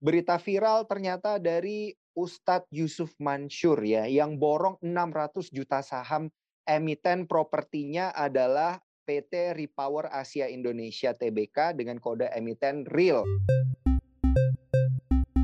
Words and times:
berita 0.00 0.40
viral 0.40 0.88
ternyata 0.88 1.36
dari 1.36 1.92
Ustadz 2.16 2.72
Yusuf 2.72 3.12
Mansur 3.20 3.76
ya 3.84 4.08
yang 4.08 4.40
borong 4.40 4.80
600 4.80 5.52
juta 5.52 5.84
saham 5.84 6.32
emiten 6.64 7.28
propertinya 7.28 8.08
adalah 8.16 8.80
PT 9.04 9.52
Repower 9.52 10.08
Asia 10.08 10.48
Indonesia 10.48 11.12
Tbk 11.12 11.76
dengan 11.76 12.00
kode 12.00 12.32
emiten 12.32 12.88
REAL. 12.88 13.28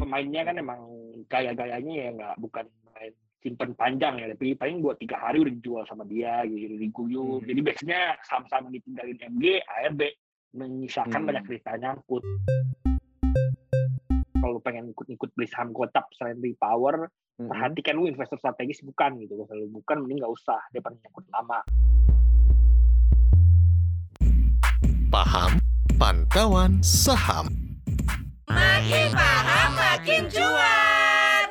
Pemainnya 0.00 0.42
kan 0.48 0.56
emang 0.56 0.80
gaya-gayanya 1.28 1.92
ya 1.92 2.08
nggak 2.16 2.34
bukan 2.40 2.64
main 2.94 3.12
simpen 3.44 3.76
panjang 3.76 4.22
ya, 4.22 4.26
tapi 4.32 4.56
paling 4.56 4.80
buat 4.80 4.96
tiga 4.96 5.18
hari 5.18 5.42
udah 5.42 5.52
dijual 5.52 5.84
sama 5.84 6.06
dia, 6.06 6.46
gitu 6.46 6.78
diguyur. 6.78 7.42
Hmm. 7.42 7.48
Jadi 7.48 7.60
biasanya 7.60 8.00
saham-saham 8.24 8.70
ditinggalin 8.70 9.18
MG, 9.18 9.60
ARB 9.66 10.00
menyisakan 10.54 11.20
hmm. 11.20 11.28
banyak 11.28 11.44
cerita 11.50 11.70
nyangkut 11.76 12.24
kalau 14.46 14.62
pengen 14.62 14.94
ikut-ikut 14.94 15.34
beli 15.34 15.50
saham 15.50 15.74
gotap 15.74 16.06
selain 16.14 16.38
Repower, 16.38 17.10
mm-hmm. 17.10 17.50
perhatikan 17.50 17.98
lu 17.98 18.06
investor 18.06 18.38
strategis 18.38 18.78
bukan 18.86 19.18
gitu. 19.18 19.42
Kalau 19.42 19.66
bukan 19.74 20.06
mending 20.06 20.22
nggak 20.22 20.30
usah 20.30 20.62
daripada 20.70 20.94
nyangkut 21.02 21.26
lama. 21.34 21.58
Paham 25.10 25.50
pantauan 25.98 26.78
saham. 26.78 27.50
Makin 28.46 29.10
paham 29.10 29.70
makin 29.74 30.22
cuan. 30.30 31.48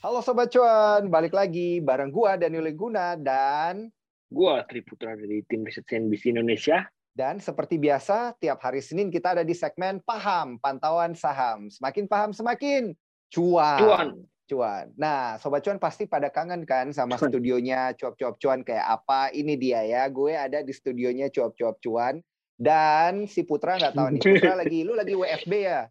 Halo 0.00 0.24
Sobat 0.24 0.48
Cuan, 0.48 1.12
balik 1.12 1.36
lagi 1.36 1.84
bareng 1.84 2.08
gua 2.08 2.40
Daniel 2.40 2.72
Guna 2.72 3.12
dan 3.20 3.92
gua 4.32 4.64
Triputra 4.64 5.12
dari 5.12 5.44
tim 5.44 5.68
riset 5.68 5.84
CNBC 5.84 6.32
Indonesia. 6.32 6.88
Dan 7.10 7.42
seperti 7.42 7.76
biasa, 7.76 8.38
tiap 8.38 8.62
hari 8.62 8.78
Senin 8.80 9.10
kita 9.10 9.34
ada 9.34 9.44
di 9.44 9.52
segmen 9.52 9.98
Paham, 10.06 10.56
Pantauan 10.62 11.12
Saham. 11.12 11.66
Semakin 11.66 12.06
paham, 12.06 12.30
semakin 12.30 12.94
cuan. 13.34 13.80
Cuan. 13.82 14.08
Cuan. 14.50 14.86
Nah, 14.98 15.38
Sobat 15.38 15.62
Cuan 15.62 15.78
pasti 15.78 16.10
pada 16.10 16.26
kangen 16.26 16.66
kan 16.66 16.90
sama 16.90 17.14
cuan. 17.14 17.30
studionya 17.30 17.94
Cuap-Cuap 17.94 18.34
Cuan 18.42 18.66
kayak 18.66 18.82
apa. 18.82 19.30
Ini 19.30 19.54
dia 19.54 19.86
ya, 19.86 20.02
gue 20.10 20.34
ada 20.34 20.58
di 20.66 20.74
studionya 20.74 21.30
Cuap-Cuap 21.30 21.78
Cuan. 21.78 22.18
Dan 22.60 23.30
si 23.30 23.46
Putra 23.46 23.78
nggak 23.78 23.94
tahu 23.94 24.08
nih, 24.18 24.20
Putra 24.20 24.52
lagi, 24.66 24.78
lu 24.82 24.92
lagi 24.98 25.14
WFB 25.14 25.52
ya? 25.54 25.86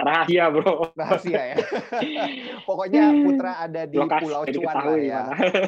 Rahasia 0.00 0.44
bro. 0.50 0.90
Rahasia 0.96 1.42
ya. 1.54 1.56
Pokoknya 2.68 3.12
Putra 3.12 3.52
ada 3.62 3.82
di 3.86 3.96
lokasi 4.00 4.22
Pulau 4.24 4.42
Cuan 4.48 4.74
lah 4.74 4.96
ya. 4.98 5.22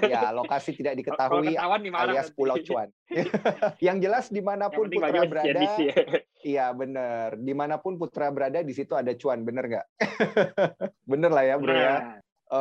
ya 0.07 0.21
lokasi 0.35 0.71
tidak 0.75 0.95
diketahui 1.05 1.55
alias 1.57 2.29
Pulau 2.35 2.59
Cuan. 2.65 2.89
Yang 3.87 3.97
jelas 4.03 4.25
di 4.33 4.43
mana 4.43 4.67
pun 4.73 4.91
yang 4.91 5.05
Putra 5.07 5.23
berada 5.29 5.61
ya. 5.79 5.95
iya 6.43 6.67
bener. 6.75 7.39
Di 7.39 7.55
mana 7.55 7.77
pun 7.79 7.95
Putra 8.01 8.33
berada 8.33 8.63
di 8.65 8.73
situ 8.75 8.97
ada 8.97 9.15
cuan. 9.15 9.47
Bener 9.47 9.65
nggak? 9.67 9.87
Bener 11.07 11.31
lah 11.31 11.45
ya 11.47 11.55
bro 11.61 11.75
ya. 11.75 11.97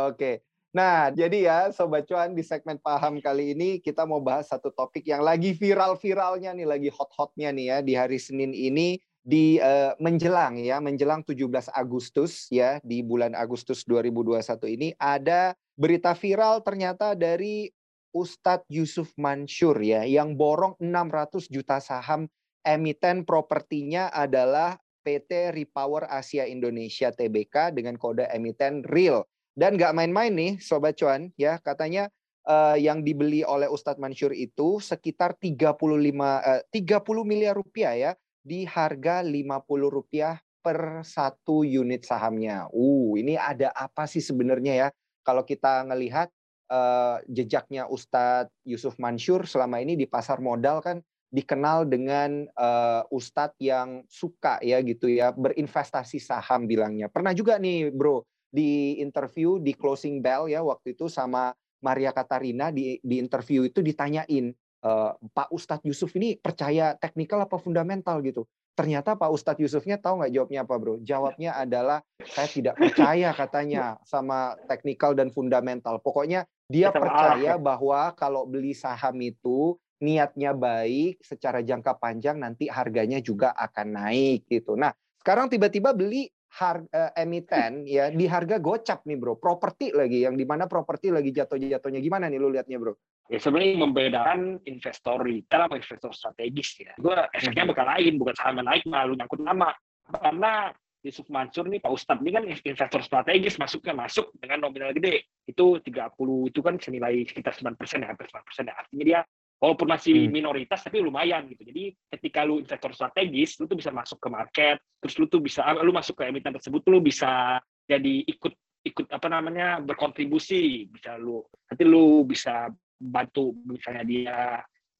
Oke. 0.09 0.45
Nah, 0.75 1.07
jadi 1.07 1.37
ya 1.39 1.59
Sobat 1.71 2.03
Cuan 2.03 2.35
di 2.35 2.43
segmen 2.43 2.75
paham 2.83 3.23
kali 3.23 3.55
ini 3.55 3.79
kita 3.79 4.03
mau 4.03 4.19
bahas 4.19 4.51
satu 4.51 4.75
topik 4.75 5.07
yang 5.07 5.23
lagi 5.23 5.55
viral-viralnya 5.55 6.51
nih, 6.51 6.67
lagi 6.67 6.89
hot-hotnya 6.91 7.55
nih 7.55 7.65
ya 7.71 7.77
di 7.79 7.93
hari 7.95 8.19
Senin 8.19 8.51
ini 8.51 8.99
di 9.25 9.57
uh, 9.57 9.97
menjelang 9.97 10.61
ya, 10.61 10.77
menjelang 10.77 11.25
17 11.25 11.73
Agustus 11.73 12.45
ya, 12.53 12.77
di 12.85 13.01
bulan 13.01 13.33
Agustus 13.33 13.81
2021 13.89 14.37
ini 14.69 14.93
ada 15.01 15.57
berita 15.73 16.13
viral 16.13 16.61
ternyata 16.61 17.17
dari 17.17 17.73
Ustadz 18.13 18.69
Yusuf 18.71 19.11
Mansur 19.19 19.75
ya 19.83 20.07
yang 20.07 20.37
borong 20.39 20.77
600 20.79 21.51
juta 21.51 21.83
saham 21.83 22.29
emiten 22.63 23.27
propertinya 23.27 24.07
adalah 24.13 24.79
PT 25.03 25.51
Repower 25.51 26.07
Asia 26.07 26.47
Indonesia 26.47 27.11
Tbk 27.11 27.75
dengan 27.75 27.99
kode 27.99 28.25
emiten 28.31 28.81
REAL. 28.87 29.27
Dan 29.55 29.75
nggak 29.75 29.95
main-main 29.95 30.31
nih 30.31 30.53
Sobat 30.63 30.95
Cuan 30.95 31.31
ya 31.35 31.59
katanya 31.59 32.07
uh, 32.47 32.75
yang 32.75 33.03
dibeli 33.03 33.43
oleh 33.43 33.67
Ustadz 33.67 33.99
Mansur 33.99 34.31
itu 34.31 34.79
sekitar 34.79 35.35
35 35.35 35.75
uh, 35.75 36.61
30 36.71 37.03
miliar 37.27 37.55
rupiah 37.55 37.93
ya 37.95 38.11
di 38.45 38.61
harga 38.69 39.25
Rp50 39.25 40.37
per 40.61 41.01
satu 41.01 41.65
unit 41.65 42.05
sahamnya. 42.05 42.69
Uh, 42.69 43.17
ini 43.17 43.33
ada 43.33 43.73
apa 43.73 44.05
sih 44.05 44.21
sebenarnya 44.21 44.73
ya? 44.85 44.87
Kalau 45.25 45.41
kita 45.41 45.81
ngelihat 45.89 46.29
uh, 46.69 47.17
jejaknya 47.25 47.89
Ustadz 47.89 48.53
Yusuf 48.61 49.01
Mansur 49.01 49.49
selama 49.49 49.81
ini 49.81 49.97
di 49.97 50.05
pasar 50.05 50.37
modal 50.37 50.85
kan 50.85 51.01
dikenal 51.33 51.89
dengan 51.89 52.45
uh, 52.53 53.01
Ustadz 53.09 53.57
yang 53.57 54.05
suka 54.05 54.61
ya 54.61 54.81
gitu 54.85 55.09
ya 55.09 55.33
berinvestasi 55.33 56.21
saham 56.21 56.69
bilangnya. 56.69 57.09
Pernah 57.09 57.33
juga 57.33 57.57
nih 57.57 57.89
bro 57.89 58.21
di 58.53 59.01
interview 59.01 59.57
di 59.57 59.73
closing 59.73 60.21
bell 60.21 60.47
ya 60.47 60.61
waktu 60.61 60.93
itu 60.93 61.09
sama 61.09 61.51
Maria 61.81 62.13
Katarina 62.13 62.69
di 62.69 63.01
di 63.01 63.19
interview 63.19 63.65
itu 63.67 63.81
ditanyain 63.81 64.53
e, 64.85 64.91
Pak 65.33 65.49
Ustadz 65.49 65.85
Yusuf 65.89 66.13
ini 66.13 66.37
percaya 66.37 66.93
teknikal 66.93 67.41
apa 67.41 67.57
fundamental 67.57 68.21
gitu. 68.21 68.45
Ternyata 68.77 69.17
Pak 69.17 69.31
Ustadz 69.33 69.63
Yusufnya 69.63 69.97
tahu 69.97 70.21
nggak 70.21 70.33
jawabnya 70.35 70.59
apa 70.61 70.75
bro? 70.77 70.95
Jawabnya 71.01 71.57
adalah 71.57 72.05
saya 72.21 72.47
tidak 72.51 72.75
percaya 72.77 73.33
katanya 73.33 73.97
sama 74.05 74.53
teknikal 74.69 75.17
dan 75.17 75.33
fundamental. 75.33 75.97
Pokoknya 75.97 76.45
dia 76.69 76.93
percaya 76.93 77.57
bahwa 77.57 78.13
kalau 78.13 78.45
beli 78.45 78.75
saham 78.77 79.17
itu 79.23 79.79
niatnya 80.03 80.51
baik, 80.51 81.23
secara 81.23 81.63
jangka 81.63 81.95
panjang 81.97 82.35
nanti 82.35 82.67
harganya 82.67 83.23
juga 83.23 83.55
akan 83.55 83.95
naik 83.95 84.43
gitu. 84.51 84.75
Nah, 84.75 84.91
sekarang 85.23 85.47
tiba-tiba 85.47 85.95
beli 85.95 86.27
harga 86.55 86.87
eh, 86.87 87.23
emiten 87.23 87.83
ya 87.83 88.07
di 88.07 88.25
harga 88.31 88.63
gocap 88.63 89.03
nih 89.03 89.19
bro 89.19 89.35
properti 89.35 89.91
lagi 89.91 90.23
yang 90.23 90.39
di 90.39 90.47
mana 90.47 90.71
properti 90.71 91.11
lagi 91.11 91.35
jatuh-jatuhnya 91.35 91.99
gimana 91.99 92.31
nih 92.31 92.39
lu 92.39 92.47
liatnya 92.47 92.79
bro 92.79 92.95
ya 93.25 93.39
sebenarnya 93.41 93.81
membedakan 93.81 94.61
investor 94.69 95.17
retail 95.25 95.65
sama 95.65 95.75
investor 95.81 96.11
strategis 96.13 96.69
ya. 96.77 96.93
Gue 96.97 97.17
efeknya 97.33 97.65
hmm. 97.65 97.71
bakal 97.73 97.85
lain 97.97 98.13
bukan 98.21 98.35
saham 98.37 98.61
naik 98.61 98.85
malu 98.85 99.17
nyangkut 99.17 99.41
nama. 99.41 99.73
Karena 100.05 100.69
Yusuf 101.05 101.29
Mansur 101.29 101.69
nih 101.69 101.81
Pak 101.81 101.93
Ustadz 101.93 102.21
ini 102.25 102.31
kan 102.33 102.43
investor 102.49 103.01
strategis 103.05 103.61
masuknya 103.61 103.93
masuk 103.93 104.33
dengan 104.37 104.65
nominal 104.65 104.93
gede. 104.93 105.29
Itu 105.45 105.81
30 105.81 106.49
itu 106.49 106.59
kan 106.61 106.75
senilai 106.81 107.25
sekitar 107.29 107.53
9 107.53 107.77
persen 107.77 108.01
ya 108.05 108.13
hampir 108.13 108.25
9 108.29 108.41
persen 108.45 108.63
ya. 108.69 108.73
Artinya 108.73 109.05
dia 109.05 109.19
walaupun 109.61 109.87
masih 109.89 110.25
hmm. 110.25 110.33
minoritas 110.33 110.81
tapi 110.85 111.01
lumayan 111.01 111.49
gitu. 111.49 111.65
Jadi 111.65 111.93
ketika 112.09 112.45
lu 112.45 112.61
investor 112.61 112.93
strategis 112.93 113.57
lu 113.61 113.65
tuh 113.65 113.77
bisa 113.77 113.89
masuk 113.93 114.21
ke 114.21 114.29
market 114.29 114.77
terus 115.01 115.15
lu 115.21 115.25
tuh 115.29 115.41
bisa 115.41 115.65
ah, 115.65 115.77
lu 115.81 115.93
masuk 115.93 116.17
ke 116.21 116.29
emiten 116.29 116.53
tersebut 116.53 116.81
lu 116.89 117.01
bisa 117.01 117.61
jadi 117.85 118.25
ikut 118.25 118.53
ikut 118.85 119.05
apa 119.09 119.27
namanya 119.29 119.81
berkontribusi. 119.81 120.89
Bisa 120.89 121.17
lu 121.17 121.41
nanti 121.69 121.85
lu 121.85 122.25
bisa 122.25 122.69
bantu 122.97 123.55
misalnya 123.67 124.03
dia 124.03 124.37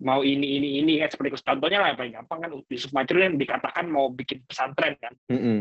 mau 0.04 0.20
ini 0.28 0.60
ini 0.60 0.84
ini 0.84 1.00
kan 1.00 1.08
seperti 1.08 1.40
contohnya 1.40 1.80
lah 1.80 1.88
yang 1.96 2.00
paling 2.00 2.16
gampang 2.20 2.40
kan 2.44 2.50
Yusuf 2.68 2.92
Majrul 2.92 3.32
yang 3.32 3.40
dikatakan 3.40 3.86
mau 3.88 4.12
bikin 4.12 4.44
pesantren 4.44 5.00
kan. 5.00 5.14
Mm 5.32 5.40
-hmm. 5.40 5.58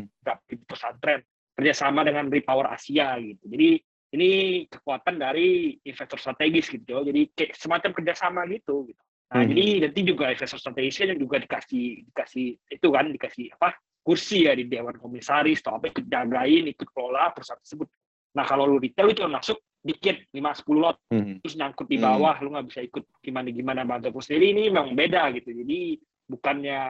bikin 0.51 0.67
pesantren 0.67 1.21
kerjasama 1.55 2.03
dengan 2.03 2.27
Repower 2.27 2.67
Asia 2.67 3.15
gitu. 3.23 3.47
Jadi 3.47 3.79
ini 4.15 4.31
kekuatan 4.67 5.23
dari 5.23 5.79
investor 5.87 6.19
strategis 6.19 6.67
gitu. 6.71 7.03
Jadi 7.07 7.31
kayak 7.35 7.55
semacam 7.55 7.91
kerjasama 7.95 8.43
gitu 8.51 8.91
gitu. 8.91 9.03
Nah 9.35 9.43
hmm. 9.43 9.51
jadi 9.51 9.65
nanti 9.89 10.01
juga 10.07 10.25
investor 10.31 10.59
strategisnya 10.61 11.17
juga 11.19 11.43
dikasih 11.43 12.07
dikasih 12.13 12.47
itu 12.71 12.89
kan 12.93 13.07
dikasih 13.11 13.47
apa 13.57 13.75
kursi 14.05 14.47
ya 14.47 14.53
di 14.53 14.69
dewan 14.69 15.01
komisaris 15.01 15.65
atau 15.65 15.81
apa 15.81 15.91
ikut 15.91 16.07
jagain 16.07 16.65
ikut 16.71 16.89
kelola 16.93 17.33
perusahaan 17.33 17.59
tersebut 17.59 17.89
nah 18.35 18.45
kalau 18.45 18.67
lu 18.67 18.83
retail 18.83 19.11
itu 19.11 19.23
masuk 19.25 19.59
dikit 19.85 20.17
lima 20.33 20.57
sepuluh 20.57 20.91
lot 20.91 20.99
hmm. 21.13 21.45
terus 21.45 21.55
nyangkut 21.55 21.87
di 21.87 22.01
bawah 22.01 22.35
hmm. 22.37 22.43
lu 22.45 22.49
nggak 22.57 22.67
bisa 22.73 22.81
ikut 22.83 23.05
gimana 23.21 23.49
gimana 23.53 23.81
bantu 23.85 24.19
sendiri 24.21 24.47
ini 24.57 24.63
memang 24.73 24.97
beda 24.97 25.31
gitu 25.39 25.55
jadi 25.55 26.01
bukannya 26.25 26.81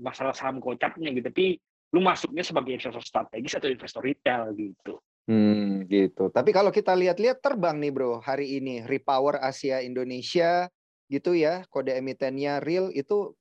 masalah 0.00 0.32
saham 0.32 0.56
gocapnya 0.56 1.12
gitu 1.12 1.28
tapi 1.28 1.46
lu 1.92 2.00
masuknya 2.00 2.40
sebagai 2.40 2.72
investor 2.72 3.04
strategis 3.04 3.58
atau 3.60 3.68
investor 3.68 4.02
retail 4.02 4.50
gitu 4.56 4.98
Hmm, 5.30 5.86
gitu. 5.86 6.26
Tapi 6.34 6.50
kalau 6.50 6.74
kita 6.74 6.90
lihat-lihat 6.90 7.38
terbang 7.38 7.78
nih 7.78 7.94
bro 7.94 8.18
hari 8.18 8.58
ini 8.58 8.82
Repower 8.82 9.38
Asia 9.38 9.78
Indonesia 9.78 10.66
gitu 11.06 11.38
ya 11.38 11.62
kode 11.70 11.94
emitennya 11.94 12.58
real 12.58 12.90
itu 12.90 13.34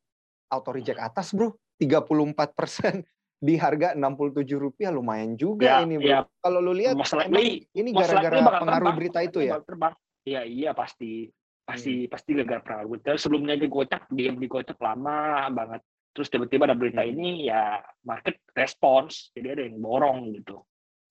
auto 0.53 0.69
reject 0.69 1.01
atas 1.01 1.33
bro 1.33 1.53
34 1.81 2.57
persen 2.57 3.05
di 3.39 3.55
harga 3.55 3.95
67 3.95 4.43
rupiah 4.59 4.91
lumayan 4.91 5.39
juga 5.39 5.79
ya, 5.79 5.87
ini 5.87 5.95
bro. 5.95 6.11
Ya. 6.11 6.19
Kalau 6.43 6.59
lu 6.59 6.75
lihat 6.75 6.99
masalah 6.99 7.25
ini 7.31 7.63
ini 7.71 7.89
gara-gara 7.95 8.35
pengaruh 8.59 8.67
terbang, 8.67 8.97
berita 8.99 9.19
itu 9.23 9.39
ya. 9.43 9.53
Terbang. 9.63 9.93
Iya 10.27 10.41
iya 10.43 10.71
pasti 10.75 11.31
pasti 11.63 12.05
hmm. 12.05 12.11
pasti 12.11 12.29
gara-gara 12.35 12.61
pengaruh 12.61 12.89
berita. 12.93 13.09
Sebelumnya 13.15 13.55
aja 13.55 13.67
gocap 13.71 14.03
dia 14.11 14.29
beli 14.35 14.47
gocap 14.51 14.77
lama 14.83 15.47
banget. 15.49 15.81
Terus 16.11 16.27
tiba-tiba 16.27 16.67
ada 16.67 16.75
berita 16.75 17.01
hmm. 17.01 17.11
ini 17.15 17.29
ya 17.47 17.79
market 18.03 18.43
respons 18.51 19.31
jadi 19.31 19.55
ada 19.55 19.63
yang 19.71 19.79
borong 19.79 20.35
gitu. 20.35 20.59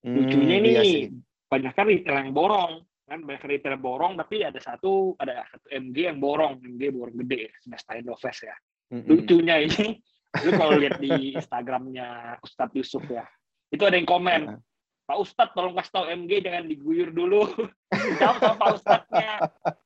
Lucunya 0.04 0.56
hmm, 0.60 0.62
ini 0.62 0.70
iya 0.78 1.08
banyak 1.48 1.72
kan 1.72 1.84
retail 1.88 2.16
yang 2.20 2.32
borong 2.36 2.72
kan 3.08 3.18
banyak 3.24 3.44
retail 3.48 3.72
yang 3.80 3.84
borong 3.84 4.12
tapi 4.20 4.44
ada 4.44 4.60
satu 4.60 5.16
ada 5.16 5.48
satu 5.48 5.66
MG 5.72 5.96
yang 6.12 6.20
borong 6.20 6.60
MG 6.60 6.92
borong 6.92 7.16
gede 7.24 7.56
Semesta 7.64 7.96
Indofest 7.96 8.40
ya 8.44 8.56
mm-hmm. 8.92 9.08
lucunya 9.08 9.56
ini 9.64 9.96
Lu 10.44 10.50
kalau 10.54 10.76
lihat 10.76 11.00
di 11.00 11.34
Instagramnya 11.34 12.36
Ustadz 12.44 12.76
Yusuf 12.76 13.04
ya, 13.08 13.24
itu 13.72 13.80
ada 13.84 13.96
yang 13.96 14.08
komen, 14.08 14.60
Pak 15.08 15.18
Ustadz 15.24 15.56
tolong 15.56 15.72
kasih 15.72 15.92
tahu 15.96 16.04
MG 16.12 16.44
jangan 16.44 16.68
diguyur 16.68 17.08
dulu. 17.08 17.48
Jawab 18.20 18.36
sama 18.44 18.54
Pak 18.60 18.68
Ustadznya. 18.76 19.32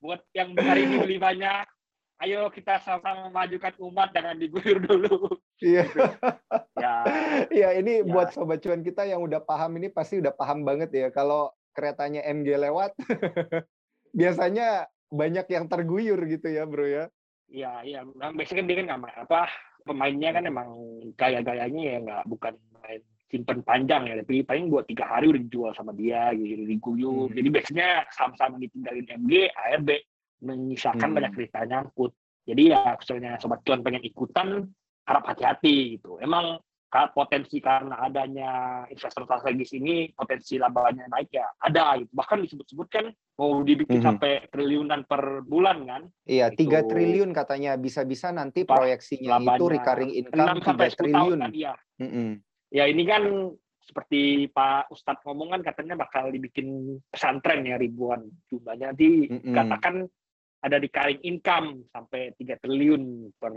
Buat 0.03 0.27
yang 0.35 0.51
hari 0.59 0.83
ini 0.83 0.99
beli 0.99 1.19
banyak, 1.23 1.63
ayo 2.27 2.51
kita 2.51 2.83
sama-sama 2.83 3.31
memajukan 3.31 3.71
umat 3.87 4.11
jangan 4.11 4.35
diguyur 4.35 4.83
dulu. 4.83 5.31
Iya. 5.63 5.87
ya. 6.75 6.95
Iya, 7.55 7.69
ini 7.79 8.03
ya. 8.03 8.07
buat 8.11 8.35
sobat 8.35 8.67
cuan 8.67 8.83
kita 8.83 9.07
yang 9.07 9.23
udah 9.23 9.39
paham 9.47 9.79
ini 9.79 9.95
pasti 9.95 10.19
udah 10.19 10.35
paham 10.35 10.67
banget 10.67 10.91
ya 10.91 11.09
kalau 11.15 11.55
keretanya 11.71 12.27
MG 12.27 12.59
lewat 12.59 12.91
biasanya 14.19 14.91
banyak 15.07 15.47
yang 15.55 15.71
terguyur 15.71 16.19
gitu 16.27 16.51
ya, 16.51 16.67
Bro 16.67 16.91
ya. 16.91 17.07
Iya, 17.47 17.73
iya. 17.87 18.01
Nah, 18.19 18.35
biasanya 18.35 18.59
kan 18.59 18.67
dia 18.67 18.77
kan 18.83 18.87
nggak 18.91 19.23
apa 19.31 19.43
pemainnya 19.83 20.31
kan 20.35 20.45
emang 20.47 20.69
gaya-gayanya 21.15 21.83
ya 21.83 21.97
nggak 22.03 22.25
bukan 22.27 22.55
main 22.83 23.01
simpen 23.33 23.65
panjang 23.65 24.13
ya, 24.13 24.15
tapi 24.21 24.45
paling 24.45 24.69
buat 24.69 24.85
tiga 24.85 25.09
hari 25.09 25.33
udah 25.33 25.41
dijual 25.41 25.73
sama 25.73 25.97
dia 25.97 26.37
gitu, 26.37 26.69
diguyur. 26.69 27.33
Hmm. 27.33 27.37
Jadi 27.41 27.49
biasanya 27.49 27.89
sama-sama 28.13 28.61
ditinggalin 28.61 29.09
MG, 29.09 29.49
ARB 29.57 29.89
menyisakan 30.45 31.09
hmm. 31.09 31.17
banyak 31.17 31.33
cerita 31.41 31.59
nyangkut. 31.65 32.13
Jadi 32.45 32.63
ya 32.77 32.93
misalnya 32.93 33.41
sobat 33.41 33.65
cuan 33.65 33.81
pengen 33.81 34.05
ikutan 34.05 34.69
harap 35.09 35.25
hati-hati 35.33 35.97
gitu. 35.97 36.21
Emang 36.21 36.61
potensi 37.17 37.57
karena 37.57 38.05
adanya 38.05 38.85
investor 38.93 39.25
strategis 39.25 39.73
ini 39.73 40.13
potensi 40.13 40.61
labanya 40.61 41.09
naik 41.09 41.33
ya 41.33 41.49
ada 41.57 41.97
gitu. 41.97 42.13
Bahkan 42.13 42.45
disebut-sebut 42.45 42.89
kan 42.93 43.09
mau 43.43 43.59
dibikin 43.67 43.99
-hmm. 43.99 44.07
sampai 44.07 44.47
triliunan 44.55 45.03
per 45.03 45.43
bulan 45.43 45.83
kan. 45.83 46.03
Iya, 46.23 46.55
tiga 46.55 46.87
triliun 46.87 47.35
katanya 47.35 47.75
bisa-bisa 47.75 48.31
nanti 48.31 48.63
proyeksinya 48.63 49.43
labanya, 49.43 49.59
itu 49.59 49.65
recurring 49.67 50.13
income 50.15 50.63
tiga 50.63 50.87
triliun. 50.95 51.19
Tahun, 51.19 51.39
kan, 51.43 51.51
iya. 51.51 51.75
Mm 51.99 52.11
-hmm. 52.11 52.29
Ya 52.71 52.85
ini 52.87 53.03
kan 53.03 53.23
seperti 53.83 54.47
Pak 54.55 54.95
Ustadz 54.95 55.27
ngomong 55.27 55.59
kan 55.59 55.63
katanya 55.67 55.99
bakal 55.99 56.31
dibikin 56.31 57.03
pesantren 57.11 57.67
ya 57.67 57.75
ribuan 57.75 58.31
jumlahnya 58.47 58.95
nanti 58.95 59.27
mm 59.27 59.43
-hmm. 59.43 59.55
katakan 59.59 60.07
ada 60.63 60.79
di 60.79 60.87
recurring 60.87 61.21
income 61.27 61.69
sampai 61.91 62.39
3 62.39 62.63
triliun 62.63 63.35
per 63.35 63.51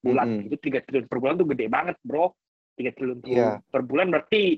bulan. 0.00 0.26
Mm 0.26 0.36
-hmm. 0.40 0.46
Itu 0.48 0.56
3 0.56 0.80
triliun 0.88 1.06
per 1.12 1.18
bulan 1.20 1.36
tuh 1.36 1.48
gede 1.52 1.66
banget, 1.68 1.96
Bro. 2.00 2.32
3 2.80 2.96
triliun 2.96 3.20
yeah. 3.28 3.60
per 3.68 3.84
bulan 3.84 4.08
berarti 4.08 4.56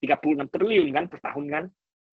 36 0.00 0.48
triliun 0.48 0.88
kan 0.96 1.04
per 1.12 1.20
tahun 1.20 1.44
kan. 1.52 1.64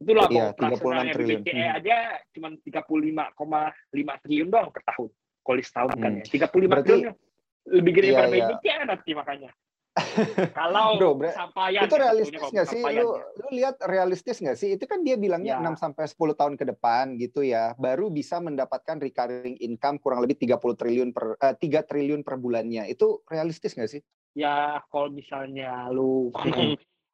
Itulah 0.04 0.28
kalau 0.28 0.78
pelaksananya 0.78 1.14
BCE 1.16 1.56
hmm. 1.56 1.78
aja 1.80 1.98
cuma 2.36 2.48
35,5 2.60 4.24
triliun 4.24 4.50
doang 4.52 4.70
per 4.76 4.84
tahun. 4.84 5.10
Kalau 5.44 5.60
setahun 5.64 5.92
hmm. 5.96 6.04
kan 6.04 6.12
ya. 6.20 6.24
35 6.28 6.68
berarti, 6.68 6.92
triliun 6.92 7.16
lebih 7.64 7.92
gede 7.96 8.08
yeah, 8.12 8.16
daripada 8.20 8.36
yeah. 8.36 8.50
BCE 8.52 8.84
nanti 8.84 9.12
makanya. 9.16 9.52
Kalau 10.58 10.98
Bro, 10.98 11.30
sampaian 11.30 11.86
itu 11.86 11.96
realistis 12.02 12.42
nggak 12.42 12.66
sih? 12.66 12.82
Lu, 12.82 13.14
lu 13.14 13.48
lihat 13.54 13.76
realistis 13.86 14.38
nggak 14.42 14.58
sih? 14.58 14.70
Itu 14.74 14.90
kan 14.90 15.06
dia 15.06 15.22
bilangnya 15.22 15.62
ya. 15.62 15.70
6 15.70 15.78
sampai 15.78 16.10
10 16.10 16.34
tahun 16.34 16.54
ke 16.58 16.66
depan 16.74 17.14
gitu 17.22 17.46
ya, 17.46 17.78
baru 17.78 18.10
bisa 18.10 18.42
mendapatkan 18.42 18.98
recurring 18.98 19.54
income 19.62 20.02
kurang 20.02 20.26
lebih 20.26 20.42
30 20.42 20.58
triliun 20.82 21.10
per 21.14 21.38
uh, 21.38 21.54
eh, 21.54 21.56
3 21.62 21.86
triliun 21.86 22.26
per 22.26 22.42
bulannya. 22.42 22.90
Itu 22.90 23.22
realistis 23.30 23.78
nggak 23.78 23.92
sih? 23.94 24.02
Ya, 24.34 24.82
kalau 24.90 25.14
misalnya 25.14 25.86
lu 25.94 26.34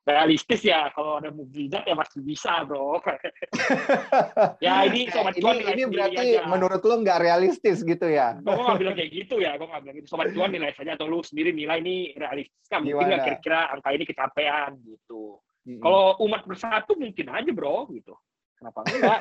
realistis 0.07 0.62
ya 0.66 0.90
kalau 0.96 1.19
ada 1.19 1.30
mukjizat 1.30 1.84
ya 1.86 1.96
masih 1.96 2.19
bisa 2.24 2.63
bro. 2.66 2.98
Ya 4.63 4.84
ini 4.88 5.07
sobat 5.12 5.36
cuan 5.40 5.60
ini, 5.60 5.72
ini 5.75 5.84
berarti 5.88 6.28
aja. 6.40 6.48
menurut 6.48 6.81
lo 6.84 6.96
nggak 7.04 7.19
realistis 7.19 7.84
gitu 7.84 8.07
ya? 8.07 8.40
Gue 8.40 8.56
nggak 8.56 8.80
bilang 8.80 8.96
kayak 8.96 9.12
gitu 9.12 9.36
ya 9.40 9.56
gue 9.56 9.68
nggak 9.68 9.81
bilang 9.84 9.96
gitu. 10.00 10.07
Sobat 10.10 10.31
cuan 10.31 10.51
nilai 10.51 10.72
saja 10.75 10.96
atau 10.96 11.07
lu 11.07 11.19
sendiri 11.24 11.51
nilai 11.51 11.80
ini 11.84 12.16
realistis. 12.16 12.66
Kan 12.68 12.84
mungkin 12.84 13.07
nggak 13.07 13.24
kira-kira 13.28 13.72
angka 13.72 13.90
ini 13.94 14.04
kecapean 14.07 14.72
gitu. 14.84 15.40
Hmm. 15.60 15.84
kalau 15.84 16.16
umat 16.24 16.48
bersatu 16.48 16.95
mungkin 16.95 17.28
aja 17.30 17.52
bro 17.52 17.86
gitu. 17.92 18.16
Kenapa 18.60 18.80
enggak? 18.92 19.19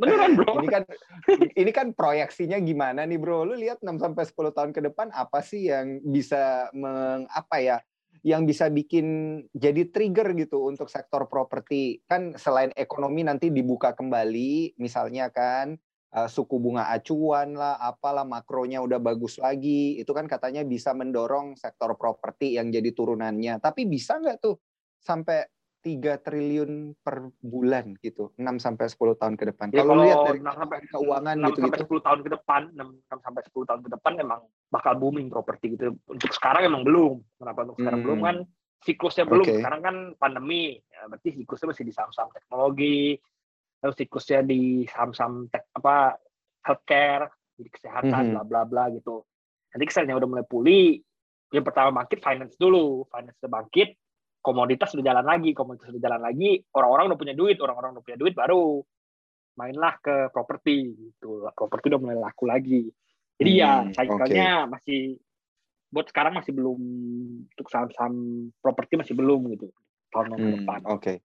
Beneran 0.00 0.36
bro. 0.36 0.52
Ini 0.60 0.68
kan 0.68 0.82
ini 1.56 1.70
kan 1.72 1.86
proyeksinya 1.96 2.60
gimana 2.60 3.08
nih 3.08 3.16
bro? 3.16 3.48
Lu 3.48 3.56
lihat 3.56 3.80
6 3.80 3.88
sampai 4.00 4.24
10 4.24 4.56
tahun 4.56 4.70
ke 4.76 4.80
depan 4.90 5.08
apa 5.12 5.40
sih 5.40 5.68
yang 5.72 6.00
bisa 6.04 6.68
mengapa 6.76 7.56
ya 7.60 7.76
yang 8.20 8.44
bisa 8.44 8.68
bikin 8.68 9.40
jadi 9.56 9.88
trigger 9.88 10.36
gitu 10.36 10.68
untuk 10.68 10.92
sektor 10.92 11.24
properti. 11.26 12.04
Kan 12.04 12.36
selain 12.36 12.72
ekonomi 12.76 13.24
nanti 13.24 13.48
dibuka 13.48 13.96
kembali 13.96 14.76
misalnya 14.76 15.32
kan 15.32 15.76
uh, 16.12 16.28
suku 16.28 16.60
bunga 16.60 16.90
acuan 16.92 17.56
lah 17.56 17.80
apalah 17.80 18.26
makronya 18.28 18.82
udah 18.84 19.00
bagus 19.00 19.40
lagi. 19.40 19.96
Itu 20.00 20.12
kan 20.12 20.28
katanya 20.28 20.66
bisa 20.66 20.92
mendorong 20.92 21.56
sektor 21.56 21.96
properti 21.96 22.60
yang 22.60 22.68
jadi 22.68 22.92
turunannya. 22.92 23.62
Tapi 23.62 23.88
bisa 23.88 24.20
nggak 24.20 24.38
tuh 24.42 24.56
sampai 25.00 25.48
3 25.80 26.20
triliun 26.20 26.92
per 27.00 27.32
bulan 27.40 27.96
gitu 28.04 28.36
6 28.36 28.44
sampai 28.60 28.86
10 28.92 29.20
tahun 29.20 29.34
ke 29.40 29.44
depan. 29.48 29.66
Ya, 29.72 29.84
kalau 29.88 30.04
lihat 30.04 30.28
dari 30.28 30.40
6 30.44 30.60
sampai 30.60 30.78
keuangan 30.92 31.36
6 31.40 31.48
gitu 31.48 31.60
sampai 31.64 31.80
gitu. 31.80 31.96
10 31.96 32.06
tahun 32.06 32.20
ke 32.20 32.30
depan, 32.36 32.62
6, 32.76 33.16
6 33.16 33.24
sampai 33.24 33.42
10 33.48 33.68
tahun 33.68 33.80
ke 33.80 33.90
depan 33.96 34.12
memang 34.20 34.40
bakal 34.68 34.92
booming 35.00 35.28
properti 35.32 35.66
gitu. 35.74 35.96
Untuk 36.04 36.30
sekarang 36.36 36.68
emang 36.68 36.84
belum. 36.84 37.24
Kenapa 37.40 37.58
untuk 37.64 37.76
sekarang 37.80 38.00
hmm. 38.04 38.06
belum 38.08 38.20
kan 38.20 38.36
siklusnya 38.84 39.24
belum. 39.28 39.46
Okay. 39.46 39.56
Sekarang 39.60 39.80
kan 39.84 39.96
pandemi, 40.16 40.76
ya, 40.88 41.08
berarti 41.08 41.28
siklusnya 41.36 41.68
masih 41.72 41.84
di 41.88 41.94
saham-saham 41.96 42.30
teknologi, 42.32 43.16
terus 43.80 43.96
siklusnya 43.96 44.40
di 44.44 44.84
saham-saham 44.88 45.48
tek, 45.52 45.68
apa 45.76 46.16
healthcare, 46.64 47.28
di 47.56 47.68
kesehatan, 47.68 48.36
bla 48.36 48.42
bla 48.44 48.62
bla 48.64 48.84
gitu. 48.92 49.24
Nanti 49.72 49.84
kesannya 49.84 50.16
udah 50.16 50.28
mulai 50.28 50.46
pulih, 50.48 50.98
yang 51.52 51.64
pertama 51.64 52.02
bangkit 52.02 52.24
finance 52.24 52.56
dulu, 52.56 53.04
finance 53.12 53.38
bangkit, 53.44 53.94
komoditas 54.40 54.92
sudah 54.92 55.04
jalan 55.04 55.24
lagi, 55.24 55.52
komoditas 55.52 55.92
sudah 55.92 56.02
jalan 56.02 56.20
lagi, 56.24 56.60
orang-orang 56.72 57.12
udah 57.12 57.20
punya 57.20 57.34
duit, 57.36 57.56
orang-orang 57.60 57.96
udah 57.96 58.04
punya 58.04 58.18
duit 58.18 58.34
baru 58.36 58.80
mainlah 59.60 60.00
ke 60.00 60.32
properti 60.32 60.96
gitu. 60.96 61.44
Properti 61.52 61.92
udah 61.92 62.00
mulai 62.00 62.18
laku 62.18 62.48
lagi. 62.48 62.88
Jadi 63.40 63.50
ya, 63.56 63.84
hmm, 63.84 63.92
ya 63.92 63.94
cycle-nya 63.96 64.50
okay. 64.64 64.68
masih 64.68 65.00
buat 65.90 66.06
sekarang 66.08 66.34
masih 66.38 66.52
belum 66.54 66.80
untuk 67.50 67.66
saham-saham 67.68 68.14
properti 68.62 68.94
masih 69.00 69.14
belum 69.16 69.52
gitu 69.56 69.68
tahun 70.12 70.36
hmm, 70.36 70.52
depan. 70.64 70.80
Oke. 70.88 71.00
Okay. 71.00 71.16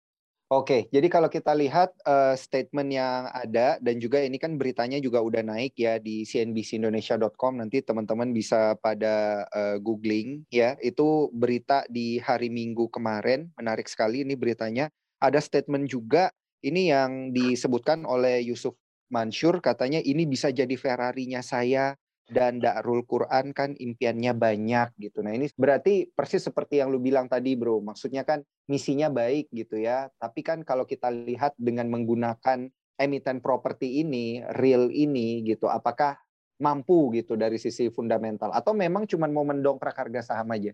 Oke, 0.55 0.87
jadi 0.95 1.11
kalau 1.11 1.27
kita 1.27 1.51
lihat 1.51 1.91
uh, 2.06 2.39
statement 2.39 2.87
yang 2.95 3.27
ada 3.35 3.75
dan 3.83 3.99
juga 3.99 4.23
ini 4.23 4.39
kan 4.39 4.55
beritanya 4.55 5.03
juga 5.03 5.19
udah 5.19 5.43
naik 5.43 5.75
ya 5.75 5.99
di 5.99 6.23
cnbcindonesia.com 6.23 7.59
nanti 7.59 7.83
teman-teman 7.83 8.31
bisa 8.31 8.79
pada 8.79 9.51
uh, 9.51 9.83
googling 9.83 10.47
ya. 10.55 10.79
Itu 10.79 11.35
berita 11.35 11.83
di 11.91 12.23
hari 12.23 12.55
Minggu 12.55 12.87
kemarin, 12.87 13.51
menarik 13.59 13.91
sekali 13.91 14.23
ini 14.23 14.39
beritanya. 14.39 14.87
Ada 15.19 15.43
statement 15.43 15.91
juga 15.91 16.31
ini 16.63 16.87
yang 16.87 17.34
disebutkan 17.34 18.06
oleh 18.06 18.46
Yusuf 18.46 18.79
Mansur 19.11 19.58
katanya 19.58 19.99
ini 20.06 20.23
bisa 20.23 20.55
jadi 20.55 20.79
Ferrari-nya 20.79 21.43
saya 21.43 21.99
dan 22.29 22.57
Darul 22.61 23.05
Quran 23.05 23.53
kan 23.53 23.77
impiannya 23.77 24.33
banyak 24.33 24.97
gitu. 24.97 25.21
Nah 25.21 25.37
ini 25.37 25.51
berarti 25.55 26.09
persis 26.09 26.45
seperti 26.45 26.81
yang 26.81 26.89
lu 26.89 27.01
bilang 27.01 27.29
tadi 27.29 27.53
bro. 27.55 27.85
Maksudnya 27.85 28.25
kan 28.25 28.41
misinya 28.69 29.13
baik 29.13 29.53
gitu 29.53 29.77
ya. 29.77 30.09
Tapi 30.17 30.41
kan 30.41 30.65
kalau 30.65 30.89
kita 30.89 31.13
lihat 31.13 31.53
dengan 31.61 31.93
menggunakan 31.93 32.69
emiten 32.97 33.43
properti 33.45 34.01
ini, 34.01 34.41
real 34.57 34.89
ini 34.89 35.45
gitu. 35.45 35.69
Apakah 35.69 36.17
mampu 36.63 37.13
gitu 37.13 37.37
dari 37.37 37.61
sisi 37.61 37.93
fundamental? 37.93 38.55
Atau 38.55 38.73
memang 38.73 39.05
cuma 39.05 39.29
mau 39.29 39.45
mendongkrak 39.45 39.95
harga 39.95 40.33
saham 40.35 40.49
aja? 40.55 40.73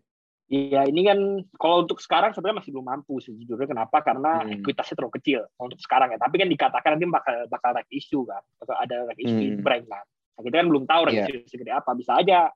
Iya, 0.51 0.83
ini 0.91 1.07
kan 1.07 1.19
kalau 1.63 1.87
untuk 1.87 2.03
sekarang 2.03 2.35
sebenarnya 2.35 2.59
masih 2.59 2.75
belum 2.75 2.87
mampu 2.91 3.23
sejujurnya. 3.23 3.71
Kenapa? 3.71 4.03
Karena 4.03 4.43
hmm. 4.43 4.59
ekuitasnya 4.59 4.99
terlalu 4.99 5.15
kecil 5.23 5.47
untuk 5.63 5.79
sekarang 5.79 6.11
ya. 6.11 6.19
Tapi 6.19 6.43
kan 6.43 6.49
dikatakan 6.51 6.91
nanti 6.99 7.07
bakal 7.07 7.37
bakal 7.47 7.71
rek 7.79 7.87
isu 7.95 8.27
kan, 8.27 8.43
bakal 8.59 8.77
ada 8.83 8.97
rek 9.15 9.19
isu 9.23 9.39
hmm. 9.39 9.63
brand 9.63 9.87
kan. 9.87 10.07
Nah, 10.41 10.49
kita 10.49 10.65
kan 10.65 10.69
belum 10.73 10.85
tahu 10.89 11.03
yeah. 11.13 11.29
segede 11.45 11.69
apa. 11.69 11.93
Bisa 11.93 12.17
aja 12.17 12.49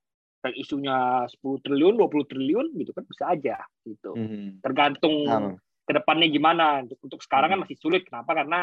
isunya 0.57 1.29
10 1.29 1.41
triliun, 1.65 2.01
20 2.01 2.31
triliun 2.33 2.67
gitu 2.81 2.97
kan 2.97 3.05
bisa 3.05 3.25
aja 3.29 3.61
gitu. 3.85 4.17
Mm-hmm. 4.17 4.65
Tergantung 4.65 5.17
um. 5.29 5.53
ke 5.85 5.93
depannya 5.93 6.29
gimana. 6.33 6.81
Untuk, 6.81 6.97
untuk 7.05 7.21
sekarang 7.21 7.53
mm-hmm. 7.53 7.69
kan 7.69 7.69
masih 7.69 7.77
sulit. 7.77 8.03
Kenapa? 8.09 8.33
Karena 8.33 8.61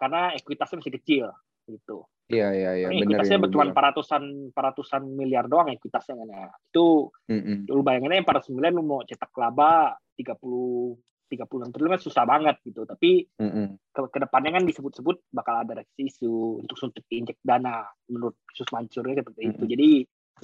karena 0.00 0.32
ekuitasnya 0.32 0.80
masih 0.80 0.94
kecil 0.96 1.24
gitu. 1.68 2.08
Iya 2.32 2.48
iya 2.56 2.70
iya. 2.80 2.88
Ekuitasnya 2.88 3.40
betul 3.40 3.68
ratusan 3.68 4.52
ratusan 4.56 5.04
miliar 5.04 5.44
doang 5.44 5.68
ekuitasnya 5.68 6.16
kan 6.16 6.28
ya. 6.32 6.48
Itu 6.72 7.12
mm-hmm. 7.28 7.68
lu 7.68 7.84
bayanginnya 7.84 8.24
yang 8.24 8.28
400 8.28 8.56
miliar 8.56 8.72
lu 8.72 8.84
mau 8.84 9.04
cetak 9.04 9.32
laba 9.36 9.92
30 10.16 10.96
tiga 11.28 11.44
puluh 11.44 11.68
triliun 11.68 11.94
kan 11.94 12.02
susah 12.02 12.24
banget 12.24 12.56
gitu. 12.64 12.82
Tapi 12.88 13.28
mm-hmm. 13.38 13.66
ke, 13.92 14.00
ke 14.08 14.18
depannya 14.18 14.50
kan 14.58 14.64
disebut-sebut 14.64 15.16
bakal 15.30 15.60
ada 15.60 15.84
isu 16.00 16.64
untuk 16.64 16.76
suntik 16.80 17.04
injek 17.12 17.38
dana 17.44 17.84
menurut 18.08 18.34
Sus 18.56 18.68
Mansurnya 18.72 19.20
seperti 19.20 19.40
mm-hmm. 19.44 19.54
itu. 19.54 19.64
Jadi 19.68 19.88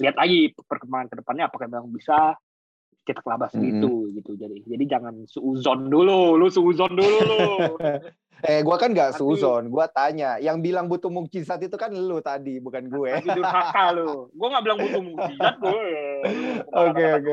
lihat 0.05 0.15
lagi 0.19 0.39
perkembangan 0.53 1.07
ke 1.09 1.15
depannya 1.19 1.49
apakah 1.49 1.67
memang 1.67 1.89
bisa 1.89 2.37
cetak 3.05 3.25
laba 3.25 3.49
segitu 3.49 3.89
mm-hmm. 3.89 4.15
gitu. 4.21 4.31
Jadi 4.37 4.57
jadi 4.65 4.83
jangan 4.97 5.25
suuzon 5.25 5.89
dulu, 5.89 6.37
lu 6.37 6.47
suuzon 6.47 6.93
dulu 6.93 7.17
lu. 7.25 7.41
Eh, 8.43 8.61
gue 8.67 8.75
kan 8.75 8.91
nggak 8.91 9.15
suzon, 9.15 9.71
gue 9.71 9.85
tanya. 9.95 10.35
Yang 10.43 10.57
bilang 10.59 10.91
butuh 10.91 11.07
mukjizat 11.07 11.63
itu 11.63 11.79
kan 11.79 11.95
lu 11.95 12.19
tadi, 12.19 12.59
bukan 12.59 12.91
gue. 12.91 13.23
Tapi 13.23 13.31
durhaka 13.31 13.95
lu. 13.95 14.27
Gue 14.35 14.47
nggak 14.51 14.63
bilang 14.67 14.79
butuh 14.83 15.01
mukjizat, 15.01 15.55
gue. 15.63 15.87
Oke, 16.85 17.05
oke. 17.21 17.31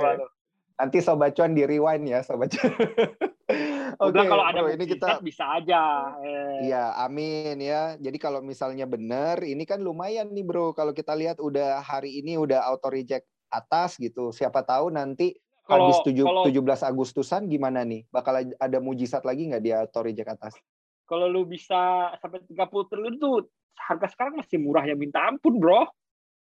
Nanti 0.78 0.99
Sobat 1.00 1.32
Cuan 1.35 1.56
di 1.56 1.64
rewind 1.64 2.04
ya, 2.06 2.21
Sobat 2.23 2.52
Cuan. 2.52 2.73
Oke, 4.02 4.18
okay, 4.18 4.26
kalau 4.26 4.44
ada 4.44 4.61
bro, 4.66 4.75
ini 4.75 4.85
kita 4.90 5.23
bisa 5.23 5.44
aja. 5.47 5.82
Eh. 6.18 6.66
Iya, 6.66 6.90
amin 7.06 7.56
ya. 7.62 7.94
Jadi 8.02 8.18
kalau 8.18 8.42
misalnya 8.42 8.82
benar, 8.90 9.38
ini 9.47 9.62
kan 9.62 9.78
lumayan 9.78 10.35
nih 10.35 10.42
bro. 10.42 10.75
Kalau 10.75 10.90
kita 10.90 11.14
lihat 11.14 11.38
udah 11.38 11.78
hari 11.87 12.18
ini 12.18 12.35
udah 12.35 12.66
auto 12.66 12.90
reject 12.90 13.30
atas 13.52 14.00
gitu. 14.02 14.35
Siapa 14.35 14.66
tahu 14.66 14.90
nanti 14.90 15.38
kalau, 15.62 15.94
habis 15.94 16.02
7, 16.02 16.18
kalau, 16.26 16.42
17 16.50 16.90
Agustusan 16.90 17.47
gimana 17.47 17.87
nih? 17.87 18.02
Bakal 18.11 18.59
ada 18.59 18.78
mujizat 18.82 19.23
lagi 19.23 19.47
nggak 19.47 19.62
dia 19.62 19.87
auto 19.87 20.02
reject 20.02 20.30
atas? 20.35 20.54
Kalau 21.06 21.30
lu 21.30 21.47
bisa 21.47 22.11
sampai 22.18 22.42
30 22.42 22.90
triliun 22.90 23.14
tuh 23.23 23.47
harga 23.78 24.11
sekarang 24.11 24.42
masih 24.42 24.59
murah 24.59 24.82
ya 24.82 24.99
minta 24.99 25.23
ampun, 25.23 25.62
bro. 25.62 25.87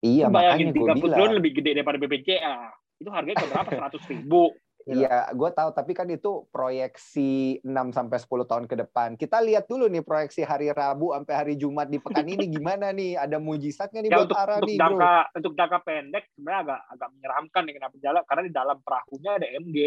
Iya, 0.06 0.30
makanya 0.30 0.78
gue 0.78 1.10
bilang. 1.10 1.34
lebih 1.42 1.52
gede 1.58 1.82
daripada 1.82 1.98
BPJA. 1.98 2.58
Itu 3.02 3.10
harganya 3.10 3.50
berapa? 3.50 3.70
100 3.98 4.12
ribu. 4.14 4.54
Iya, 4.88 5.36
gue 5.36 5.50
tahu. 5.52 5.70
Tapi 5.76 5.92
kan 5.92 6.08
itu 6.08 6.48
proyeksi 6.48 7.60
6 7.60 7.92
sampai 7.92 8.18
10 8.18 8.48
tahun 8.48 8.66
ke 8.72 8.76
depan. 8.88 9.20
Kita 9.20 9.44
lihat 9.44 9.68
dulu 9.68 9.92
nih 9.92 10.00
proyeksi 10.00 10.48
hari 10.48 10.72
Rabu 10.72 11.12
sampai 11.12 11.36
hari 11.36 11.54
Jumat 11.60 11.92
di 11.92 12.00
pekan 12.00 12.24
ini 12.24 12.48
gimana 12.48 12.96
nih? 12.96 13.20
Ada 13.20 13.38
mujizatnya 13.38 14.00
nih 14.00 14.12
ya, 14.12 14.18
buat 14.24 14.28
untuk, 14.32 14.38
Ara 14.40 14.56
untuk 14.64 14.70
nih, 14.72 14.78
jangka, 14.80 15.14
bro? 15.20 15.38
Untuk 15.44 15.54
jangka 15.60 15.78
pendek 15.84 16.24
sebenarnya 16.32 16.60
agak 16.64 16.82
agak 16.96 17.10
menyeramkan 17.20 17.62
nih 17.68 17.74
kenapa 17.76 17.96
jalan 18.00 18.22
karena 18.24 18.42
di 18.48 18.54
dalam 18.56 18.78
perahunya 18.80 19.32
ada 19.36 19.48
MG. 19.60 19.78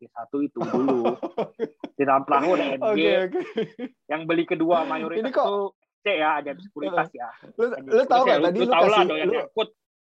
Di 0.00 0.06
satu 0.08 0.36
itu 0.40 0.58
dulu. 0.64 1.02
di 1.98 2.02
dalam 2.04 2.22
perahu 2.28 2.50
ada 2.56 2.66
MG. 2.76 2.84
Okay, 2.84 3.12
okay. 3.32 3.44
Yang 4.08 4.20
beli 4.28 4.44
kedua 4.44 4.84
mayoritas 4.84 5.24
ini 5.24 5.30
kok, 5.32 5.46
itu 5.48 5.60
C 6.00 6.06
ya, 6.16 6.40
ada 6.40 6.50
sekuritas 6.56 7.08
ya. 7.12 7.28
Lu, 7.60 7.64
lu 7.76 8.02
tahu 8.08 8.22
nggak 8.24 8.40
tadi 8.40 8.58
lu, 8.60 8.64
lu 8.64 8.72
kasih, 8.72 8.88
lah, 8.88 9.04
lu, 9.04 9.64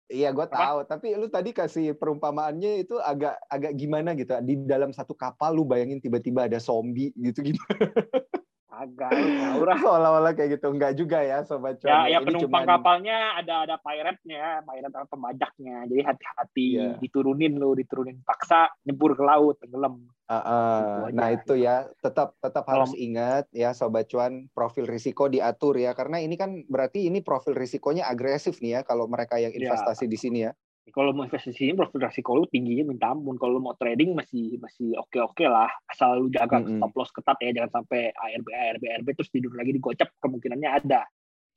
Iya, 0.09 0.33
gue 0.33 0.47
tahu. 0.49 0.89
Tapi 0.89 1.07
lu 1.21 1.29
tadi 1.29 1.53
kasih 1.53 1.93
perumpamaannya 1.93 2.81
itu 2.81 2.97
agak 2.97 3.37
agak 3.53 3.73
gimana 3.77 4.17
gitu? 4.17 4.33
Di 4.41 4.57
dalam 4.65 4.89
satu 4.97 5.13
kapal 5.13 5.53
lu 5.53 5.69
bayangin 5.69 6.01
tiba-tiba 6.01 6.49
ada 6.49 6.57
zombie 6.57 7.13
gitu 7.21 7.45
gimana? 7.45 7.77
Agak, 8.79 9.11
aura. 9.59 9.75
Seolah-olah 9.83 10.33
kayak 10.39 10.59
gitu. 10.59 10.71
Enggak 10.71 10.95
juga 10.95 11.19
ya, 11.27 11.43
sobat 11.43 11.83
cuan. 11.83 12.07
Ya, 12.07 12.15
ya 12.15 12.19
penumpang 12.23 12.63
cuman... 12.63 12.71
kapalnya 12.79 13.19
ada 13.35 13.67
ada 13.67 13.77
pirate-nya, 13.83 14.63
pirate 14.63 14.95
atau 14.95 15.11
pembajaknya. 15.11 15.77
Jadi 15.91 16.03
hati-hati 16.07 16.67
yeah. 16.79 16.95
diturunin 17.03 17.59
lu, 17.59 17.75
diturunin 17.75 18.23
paksa, 18.23 18.71
nyebur 18.87 19.19
ke 19.19 19.25
laut, 19.27 19.59
tenggelam. 19.59 20.07
Uh, 20.29 20.37
uh, 20.37 20.95
nah 21.11 21.33
itu 21.33 21.57
ya, 21.59 21.89
tetap 22.05 22.37
tetap 22.39 22.63
harus 22.69 22.93
ingat 22.95 23.49
ya, 23.51 23.75
sobat 23.75 24.07
cuan, 24.07 24.47
profil 24.53 24.85
risiko 24.87 25.27
diatur 25.27 25.75
ya, 25.81 25.97
karena 25.97 26.21
ini 26.21 26.37
kan 26.37 26.63
berarti 26.69 27.09
ini 27.09 27.25
profil 27.25 27.57
risikonya 27.57 28.07
agresif 28.07 28.61
nih 28.61 28.79
ya, 28.79 28.81
kalau 28.85 29.09
mereka 29.09 29.41
yang 29.41 29.57
iya. 29.57 29.73
investasi 29.73 30.05
ya. 30.05 30.13
di 30.13 30.19
sini 30.21 30.39
ya 30.45 30.53
kalau 30.93 31.11
mau 31.17 31.25
investasi 31.25 31.71
ini 31.71 31.75
profil 31.77 32.01
resiko 32.03 32.37
lu 32.37 32.45
tingginya 32.49 32.85
minta 32.89 33.13
ampun 33.13 33.37
kalau 33.37 33.61
mau 33.61 33.77
trading 33.77 34.13
masih 34.15 34.57
masih 34.61 34.97
oke 34.99 35.19
oke 35.21 35.45
lah 35.45 35.69
asal 35.89 36.25
lu 36.25 36.29
jaga 36.33 36.61
mm 36.61 36.65
-hmm. 36.65 36.77
stop 36.81 36.93
loss 36.97 37.11
ketat 37.15 37.39
ya 37.41 37.51
jangan 37.55 37.83
sampai 37.83 38.13
ARB 38.13 38.49
ARB 38.49 38.83
ARB 38.99 39.09
terus 39.17 39.31
tidur 39.33 39.53
lagi 39.55 39.73
digocap 39.77 40.09
kemungkinannya 40.21 40.71
ada 40.71 41.03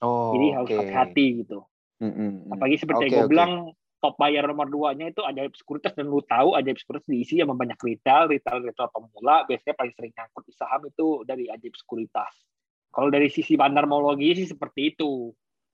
oh, 0.04 0.36
jadi 0.36 0.46
okay. 0.46 0.56
harus 0.56 0.72
hati-hati 0.84 1.26
gitu 1.46 1.60
mm 2.04 2.12
-hmm. 2.12 2.32
apalagi 2.56 2.78
seperti 2.80 3.02
okay, 3.02 3.08
yang 3.08 3.14
gue 3.14 3.24
okay. 3.26 3.34
bilang 3.34 3.54
top 4.02 4.16
buyer 4.18 4.44
nomor 4.50 4.68
duanya 4.68 5.14
itu 5.14 5.22
ajaib 5.22 5.54
sekuritas 5.54 5.94
dan 5.94 6.10
lu 6.10 6.26
tahu 6.26 6.58
ajaib 6.58 6.78
sekuritas 6.82 7.06
diisi 7.06 7.38
sama 7.38 7.54
banyak 7.54 7.78
retail 7.78 8.26
retail 8.34 8.66
retail 8.66 8.90
pemula 8.90 9.46
biasanya 9.46 9.78
paling 9.78 9.94
sering 9.94 10.14
nyangkut 10.18 10.44
di 10.50 10.54
saham 10.58 10.82
itu 10.90 11.22
dari 11.24 11.46
ajaib 11.48 11.78
sekuritas 11.78 12.34
kalau 12.92 13.08
dari 13.14 13.30
sisi 13.30 13.54
bandarmologi 13.54 14.44
sih 14.44 14.48
seperti 14.50 14.98
itu 14.98 15.32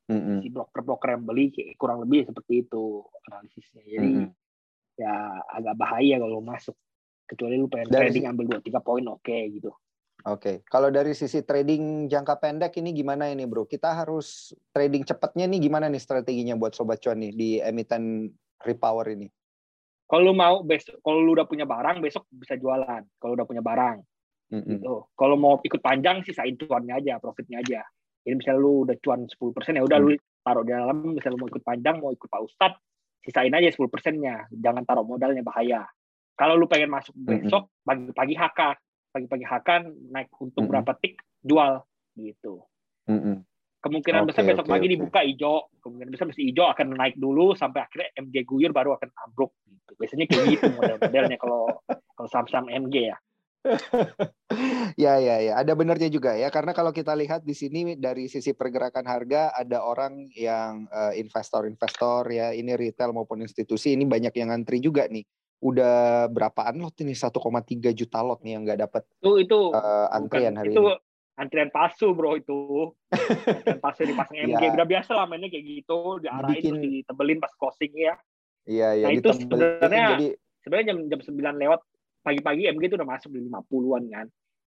mm-hmm. 0.07 0.37
si 0.41 0.47
broker-broker 0.49 1.09
yang 1.13 1.23
beli 1.27 1.51
kurang 1.75 2.03
lebih 2.03 2.27
seperti 2.27 2.67
itu 2.67 3.03
analisisnya 3.27 3.83
jadi 3.83 4.11
mm-hmm. 4.23 4.29
ya 4.97 5.13
agak 5.53 5.75
bahaya 5.77 6.15
kalau 6.17 6.39
masuk 6.41 6.75
kecuali 7.27 7.59
lu 7.59 7.67
pengen 7.67 7.91
dari, 7.91 8.09
trading 8.09 8.25
ambil 8.31 8.45
dua 8.55 8.61
tiga 8.63 8.79
poin 8.79 9.03
oke 9.11 9.21
okay, 9.21 9.51
gitu 9.51 9.71
oke 10.23 10.39
okay. 10.39 10.55
kalau 10.65 10.87
dari 10.87 11.11
sisi 11.11 11.43
trading 11.43 12.07
jangka 12.07 12.39
pendek 12.39 12.79
ini 12.79 12.95
gimana 12.95 13.27
ini 13.27 13.43
bro 13.43 13.67
kita 13.67 13.93
harus 13.93 14.55
trading 14.71 15.03
cepatnya 15.03 15.45
nih 15.45 15.59
gimana 15.67 15.91
nih 15.91 15.99
strateginya 15.99 16.55
buat 16.55 16.73
sobat 16.73 17.03
cuan 17.03 17.19
nih 17.19 17.31
di 17.35 17.49
emiten 17.59 18.31
repower 18.63 19.11
ini 19.11 19.27
kalau 20.07 20.31
lu 20.31 20.33
mau 20.33 20.63
besok 20.63 21.03
kalau 21.03 21.19
lu 21.19 21.35
udah 21.35 21.45
punya 21.45 21.67
barang 21.67 21.99
besok 21.99 22.23
bisa 22.31 22.55
jualan 22.55 23.03
kalau 23.19 23.35
udah 23.35 23.43
punya 23.43 23.59
barang 23.59 23.99
mm-hmm. 24.55 24.71
gitu 24.79 25.11
kalau 25.19 25.35
mau 25.35 25.59
ikut 25.59 25.83
panjang 25.83 26.23
sih 26.23 26.31
sain 26.31 26.55
cuannya 26.55 26.95
aja 26.95 27.19
profitnya 27.19 27.59
aja 27.59 27.83
jadi 28.27 28.35
misalnya 28.43 28.59
lu 28.59 28.83
udah 28.83 28.95
cuan 28.99 29.23
10% 29.23 29.79
ya 29.79 29.83
udah 29.87 29.97
lu 30.03 30.11
hmm. 30.11 30.43
taruh 30.43 30.63
di 30.67 30.75
dalam, 30.75 30.97
misalnya 31.15 31.39
lu 31.39 31.39
mau 31.39 31.47
ikut 31.47 31.63
panjang, 31.63 31.95
mau 32.03 32.11
ikut 32.11 32.27
Pak 32.27 32.41
Ustad, 32.43 32.75
sisain 33.23 33.55
aja 33.55 33.71
10 33.71 33.87
persennya. 33.87 34.51
Jangan 34.51 34.83
taruh 34.83 35.07
modalnya 35.07 35.47
bahaya. 35.47 35.87
Kalau 36.35 36.59
lu 36.59 36.67
pengen 36.67 36.91
masuk 36.91 37.15
hmm. 37.15 37.47
besok, 37.47 37.71
pagi-pagi 37.87 38.35
HK. 38.35 38.61
Pagi-pagi 39.15 39.45
HK 39.47 39.69
naik 40.11 40.27
untuk 40.43 40.67
hmm. 40.67 40.71
berapa 40.75 40.91
tik, 40.99 41.23
jual. 41.39 41.87
Gitu. 42.19 42.59
Kemungkinan 43.79 44.27
okay, 44.27 44.29
besar 44.35 44.43
besok 44.43 44.65
okay, 44.67 44.73
pagi 44.75 44.87
okay. 44.91 44.93
dibuka 44.99 45.19
hijau. 45.23 45.55
Kemungkinan 45.79 46.11
besar 46.11 46.25
masih 46.27 46.43
hijau 46.51 46.67
akan 46.67 46.87
naik 46.99 47.15
dulu 47.15 47.55
sampai 47.55 47.87
akhirnya 47.87 48.11
MG 48.19 48.43
guyur 48.43 48.75
baru 48.75 48.99
akan 48.99 49.07
ambruk. 49.23 49.55
Gitu. 49.63 49.91
Biasanya 49.95 50.25
kayak 50.27 50.45
gitu 50.51 50.65
model-modelnya 50.75 51.37
kalau 51.39 51.79
kalau 51.87 52.27
saham-saham 52.27 52.67
MG 52.67 53.15
ya. 53.15 53.17
ya 54.95 55.19
ya 55.19 55.35
ya. 55.43 55.53
Ada 55.59 55.73
benarnya 55.75 56.07
juga 56.07 56.37
ya 56.37 56.47
karena 56.47 56.71
kalau 56.71 56.95
kita 56.95 57.11
lihat 57.17 57.43
di 57.43 57.51
sini 57.51 57.99
dari 57.99 58.31
sisi 58.31 58.55
pergerakan 58.55 59.03
harga 59.03 59.51
ada 59.51 59.83
orang 59.83 60.31
yang 60.31 60.87
uh, 60.87 61.11
investor-investor 61.17 62.29
ya 62.31 62.55
ini 62.55 62.77
retail 62.79 63.11
maupun 63.11 63.43
institusi 63.43 63.97
ini 63.97 64.07
banyak 64.07 64.31
yang 64.37 64.53
ngantri 64.53 64.79
juga 64.79 65.09
nih. 65.11 65.27
Udah 65.57 66.29
berapaan 66.29 66.77
lot 66.77 66.93
ini? 67.01 67.17
1,3 67.17 67.33
juta 67.91 68.19
lot 68.21 68.39
nih 68.45 68.55
yang 68.55 68.63
nggak 68.63 68.79
dapat 68.87 69.03
itu 69.19 69.31
itu 69.41 69.59
uh, 69.73 70.07
antrian 70.13 70.53
hari 70.53 70.71
itu, 70.71 70.85
ini. 70.85 70.95
antrian 71.35 71.69
palsu 71.73 72.13
bro 72.13 72.37
itu. 72.39 72.93
Antrian 73.11 73.81
palsu 73.81 74.07
dipasang 74.07 74.37
MG 74.47 74.63
ya. 74.63 74.71
udah 74.77 74.87
biasa 74.87 75.11
lah 75.17 75.25
mainnya 75.25 75.51
kayak 75.51 75.65
gitu 75.65 76.21
diarahin 76.23 76.61
Bikin... 76.61 76.71
terus 76.77 76.93
ditebelin 77.03 77.39
pas 77.43 77.53
closing 77.57 77.91
ya. 77.97 78.15
Iya 78.67 78.89
iya 79.01 79.05
nah 79.09 79.11
itu 79.15 79.29
sebenarnya 79.33 80.05
jadi... 80.15 80.27
sebenarnya 80.63 80.85
jam 80.93 80.99
jam 81.09 81.21
sembilan 81.23 81.55
lewat 81.57 81.81
pagi-pagi 82.27 82.67
MG 82.75 82.83
itu 82.91 82.95
udah 82.99 83.07
masuk 83.07 83.29
di 83.31 83.39
50-an 83.47 84.03
kan. 84.11 84.27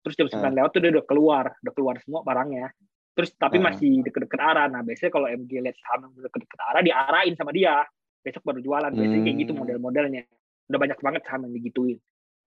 Terus 0.04 0.14
jam 0.20 0.28
9 0.28 0.36
hmm. 0.36 0.56
lewat 0.60 0.70
tuh 0.76 0.80
dia 0.84 0.90
udah 0.92 1.04
keluar, 1.08 1.44
udah 1.64 1.72
keluar 1.72 1.94
semua 2.04 2.20
barangnya. 2.20 2.68
Terus 3.16 3.30
tapi 3.40 3.56
hmm. 3.56 3.64
masih 3.64 3.92
deket-deket 4.04 4.40
arah. 4.40 4.68
Nah, 4.68 4.84
biasanya 4.84 5.10
kalau 5.10 5.26
MG 5.32 5.52
lihat 5.64 5.76
saham 5.80 6.12
yang 6.12 6.12
deket-deket 6.28 6.60
arah 6.60 6.82
diarahin 6.84 7.34
sama 7.34 7.50
dia. 7.56 7.82
Besok 8.20 8.42
baru 8.44 8.60
jualan. 8.60 8.92
Biasanya 8.92 9.16
hmm. 9.16 9.26
kayak 9.26 9.36
gitu 9.40 9.52
hmm. 9.56 9.60
model-modelnya. 9.64 10.22
Udah 10.68 10.78
banyak 10.78 10.98
banget 11.00 11.22
saham 11.24 11.40
yang 11.48 11.54
digituin. 11.56 11.98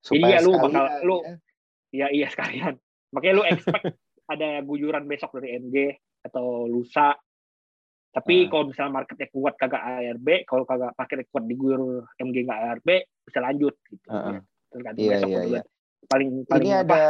Supaya 0.05 0.21
Jadi 0.21 0.29
ya 0.29 0.39
lu 0.45 0.51
bakal 0.53 0.85
ya. 0.85 1.01
lu 1.01 1.17
ya 1.89 2.07
iya 2.13 2.27
sekalian. 2.29 2.77
Makanya 3.09 3.33
lu 3.33 3.43
expect 3.49 3.85
ada 4.33 4.61
guyuran 4.61 5.09
besok 5.09 5.41
dari 5.41 5.57
MG 5.57 5.97
atau 6.21 6.69
lusa 6.69 7.17
tapi 8.17 8.35
uh. 8.41 8.49
kalau 8.49 8.63
misalnya 8.73 8.93
marketnya 8.97 9.27
kuat 9.29 9.53
kagak 9.61 9.83
ARB, 9.83 10.27
kalau 10.49 10.65
kagak 10.65 10.91
marketnya 10.97 11.25
kuat 11.29 11.43
diguyur 11.45 11.81
MG 12.17 12.49
nggak 12.49 12.61
ARB, 12.65 12.87
bisa 13.29 13.39
lanjut 13.45 13.75
gitu. 13.85 14.07
Uh. 14.09 14.41
Tergantung 14.73 15.05
iya, 15.05 15.11
besok 15.13 15.29
iya, 15.29 15.41
iya. 15.45 15.61
Paling, 16.07 16.47
paling 16.47 16.63
ini 16.63 16.71
apa? 16.71 16.83
ada 16.83 17.05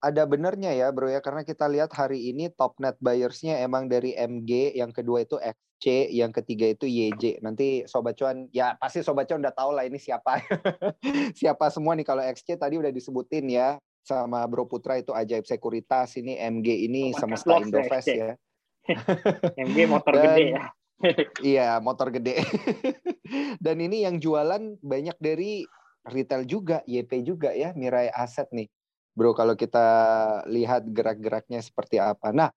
ada 0.00 0.22
benernya 0.24 0.72
ya 0.72 0.88
bro 0.92 1.08
ya. 1.08 1.20
Karena 1.20 1.44
kita 1.44 1.68
lihat 1.68 1.92
hari 1.92 2.32
ini 2.32 2.48
top 2.52 2.76
net 2.80 2.96
buyersnya 3.00 3.60
emang 3.64 3.88
dari 3.88 4.16
MG 4.16 4.76
yang 4.76 4.92
kedua 4.92 5.24
itu 5.24 5.36
XC 5.36 6.12
yang 6.12 6.32
ketiga 6.32 6.68
itu 6.72 6.84
YJ 6.88 7.40
nanti 7.44 7.84
sobat 7.88 8.16
cuan 8.16 8.48
ya 8.52 8.76
pasti 8.76 9.00
sobat 9.00 9.28
cuan 9.28 9.44
udah 9.44 9.54
tahu 9.56 9.70
lah 9.76 9.84
ini 9.88 10.00
siapa. 10.00 10.40
Siapa 11.40 11.72
semua 11.72 11.96
nih. 11.96 12.04
Kalau 12.04 12.24
XC 12.24 12.60
tadi 12.60 12.76
udah 12.80 12.92
disebutin 12.92 13.48
ya 13.48 13.76
sama 14.04 14.44
Bro 14.48 14.68
Putra 14.68 15.00
itu 15.00 15.12
ajaib 15.12 15.44
sekuritas. 15.44 16.16
Ini 16.16 16.40
MG 16.48 16.88
ini 16.88 17.12
oh, 17.12 17.20
semesta 17.20 17.56
Indofest 17.60 18.08
ya 18.12 18.36
MG 19.66 19.78
motor 19.86 20.12
Dan, 20.16 20.24
gede 20.24 20.44
ya. 20.52 20.64
iya 21.40 21.68
motor 21.80 22.08
gede. 22.12 22.40
Dan 23.64 23.80
ini 23.80 24.04
yang 24.04 24.20
jualan 24.20 24.80
banyak 24.82 25.16
dari 25.20 25.64
retail 26.08 26.48
juga, 26.48 26.80
YP 26.88 27.26
juga 27.26 27.52
ya, 27.52 27.76
Mirai 27.76 28.08
Aset 28.08 28.48
nih. 28.54 28.68
Bro, 29.12 29.34
kalau 29.36 29.58
kita 29.58 29.86
lihat 30.48 30.86
gerak-geraknya 30.88 31.60
seperti 31.60 32.00
apa. 32.00 32.30
Nah, 32.30 32.48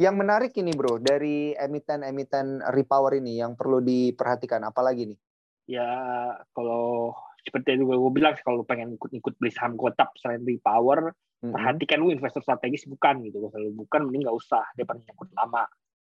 yang 0.00 0.16
menarik 0.16 0.56
ini 0.56 0.72
bro, 0.72 0.96
dari 0.96 1.52
emiten-emiten 1.52 2.64
repower 2.72 3.20
ini 3.20 3.38
yang 3.38 3.54
perlu 3.54 3.84
diperhatikan, 3.84 4.64
apalagi 4.64 5.12
nih? 5.12 5.18
Ya, 5.68 5.92
kalau 6.56 7.14
seperti 7.44 7.76
yang 7.76 7.86
gue 7.86 8.12
bilang, 8.14 8.34
kalau 8.40 8.64
pengen 8.64 8.96
ikut-ikut 8.96 9.36
beli 9.36 9.52
saham 9.52 9.76
kotak 9.76 10.10
selain 10.18 10.42
repower, 10.42 11.12
mm-hmm. 11.12 11.52
perhatikan 11.52 12.02
lu 12.02 12.10
investor 12.10 12.42
strategis 12.42 12.88
bukan 12.88 13.22
gitu. 13.28 13.46
Kalau 13.52 13.68
bukan, 13.76 14.08
mending 14.08 14.26
nggak 14.26 14.38
usah, 14.42 14.64
daripada 14.74 15.04
nyangkut 15.04 15.30
lama. 15.36 15.64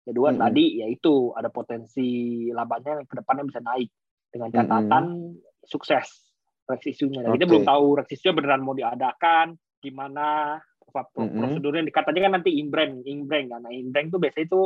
Kedua 0.08 0.32
mm-hmm. 0.32 0.42
tadi, 0.42 0.66
yaitu 0.80 1.14
ada 1.36 1.52
potensi 1.52 2.08
labanya 2.50 3.04
yang 3.04 3.08
ke 3.08 3.16
depannya 3.20 3.44
bisa 3.46 3.62
naik. 3.62 3.92
Dengan 4.34 4.50
catatan 4.50 5.06
mm-hmm. 5.38 5.70
sukses 5.70 6.33
Rex 6.64 6.82
isunya. 6.88 7.22
Nah, 7.22 7.36
okay. 7.36 7.44
Kita 7.44 7.50
belum 7.50 7.66
tahu 7.68 7.86
Rex 8.00 8.08
isunya 8.16 8.34
beneran 8.36 8.62
mau 8.64 8.76
diadakan, 8.76 9.48
gimana 9.84 10.58
prosedurnya 10.94 11.90
mm-hmm. 11.90 11.96
katanya 11.96 12.22
kan 12.30 12.32
nanti 12.38 12.54
inbrand 12.62 13.02
inbrand 13.02 13.50
kan 13.50 13.66
nah 13.66 13.74
inbrand 13.74 14.14
itu 14.14 14.22
biasanya 14.22 14.46
itu 14.46 14.62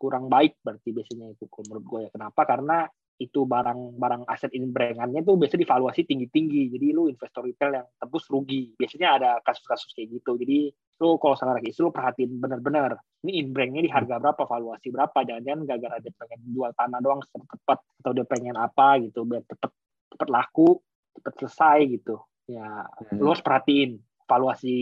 kurang 0.00 0.32
baik 0.32 0.56
berarti 0.64 0.96
biasanya 0.96 1.36
itu 1.36 1.44
menurut 1.68 1.84
gue 1.84 2.00
ya. 2.08 2.10
Kenapa? 2.16 2.48
Karena 2.48 2.88
itu 3.20 3.44
barang-barang 3.44 4.24
aset 4.32 4.48
inbrandannya 4.56 5.20
tuh 5.20 5.36
biasanya 5.36 5.68
divaluasi 5.68 6.08
tinggi-tinggi. 6.08 6.72
Jadi 6.72 6.86
lu 6.96 7.12
investor 7.12 7.44
retail 7.44 7.76
yang 7.76 7.86
tebus 8.00 8.24
rugi. 8.32 8.72
Biasanya 8.80 9.08
ada 9.20 9.30
kasus-kasus 9.44 9.92
kayak 9.92 10.08
gitu. 10.16 10.40
Jadi 10.40 10.72
lu 11.04 11.20
kalau 11.20 11.36
sangat 11.36 11.60
lagi 11.60 11.76
lu 11.76 11.92
perhatiin 11.92 12.32
benar-benar 12.40 12.96
ini 13.28 13.44
inbrandnya 13.44 13.84
di 13.84 13.92
harga 13.92 14.16
berapa 14.16 14.42
valuasi 14.48 14.88
berapa. 14.88 15.18
Jangan-jangan 15.20 15.60
gara-gara 15.68 15.96
dia 16.00 16.12
pengen 16.16 16.40
jual 16.48 16.72
tanah 16.72 16.98
doang 17.04 17.20
cepat 17.28 17.78
atau 18.00 18.12
dia 18.16 18.24
pengen 18.24 18.56
apa 18.56 19.04
gitu 19.04 19.28
biar 19.28 19.44
cepet 19.44 19.70
cepet 20.16 20.28
laku 20.32 20.80
cepet 21.18 21.32
selesai 21.40 21.78
gitu 21.98 22.16
ya 22.46 22.86
hmm. 22.86 23.18
lu 23.18 23.30
harus 23.30 23.42
perhatiin 23.42 23.98
valuasi 24.26 24.74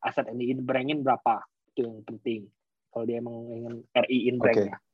aset 0.00 0.28
yang 0.32 0.38
diinbrandin 0.40 1.04
berapa 1.04 1.44
itu 1.72 1.84
yang 1.84 2.00
penting 2.04 2.48
kalau 2.88 3.04
dia 3.04 3.20
emang 3.20 3.44
ingin 3.52 3.74
RI 3.92 4.18
inbrandnya 4.32 4.80
okay. 4.80 4.84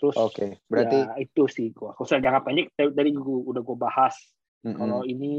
Terus 0.00 0.16
Oke, 0.16 0.32
okay. 0.32 0.50
berarti 0.64 0.96
ya, 0.96 1.12
itu 1.20 1.44
sih 1.44 1.76
gua. 1.76 1.92
Kalau 1.92 2.08
jangka 2.08 2.40
pendek 2.40 2.72
tadi 2.72 3.10
gua 3.12 3.52
udah 3.52 3.60
gua 3.60 3.76
bahas. 3.76 4.16
Mm 4.64 4.72
-hmm. 4.72 4.76
Kalau 4.80 5.00
ini 5.04 5.34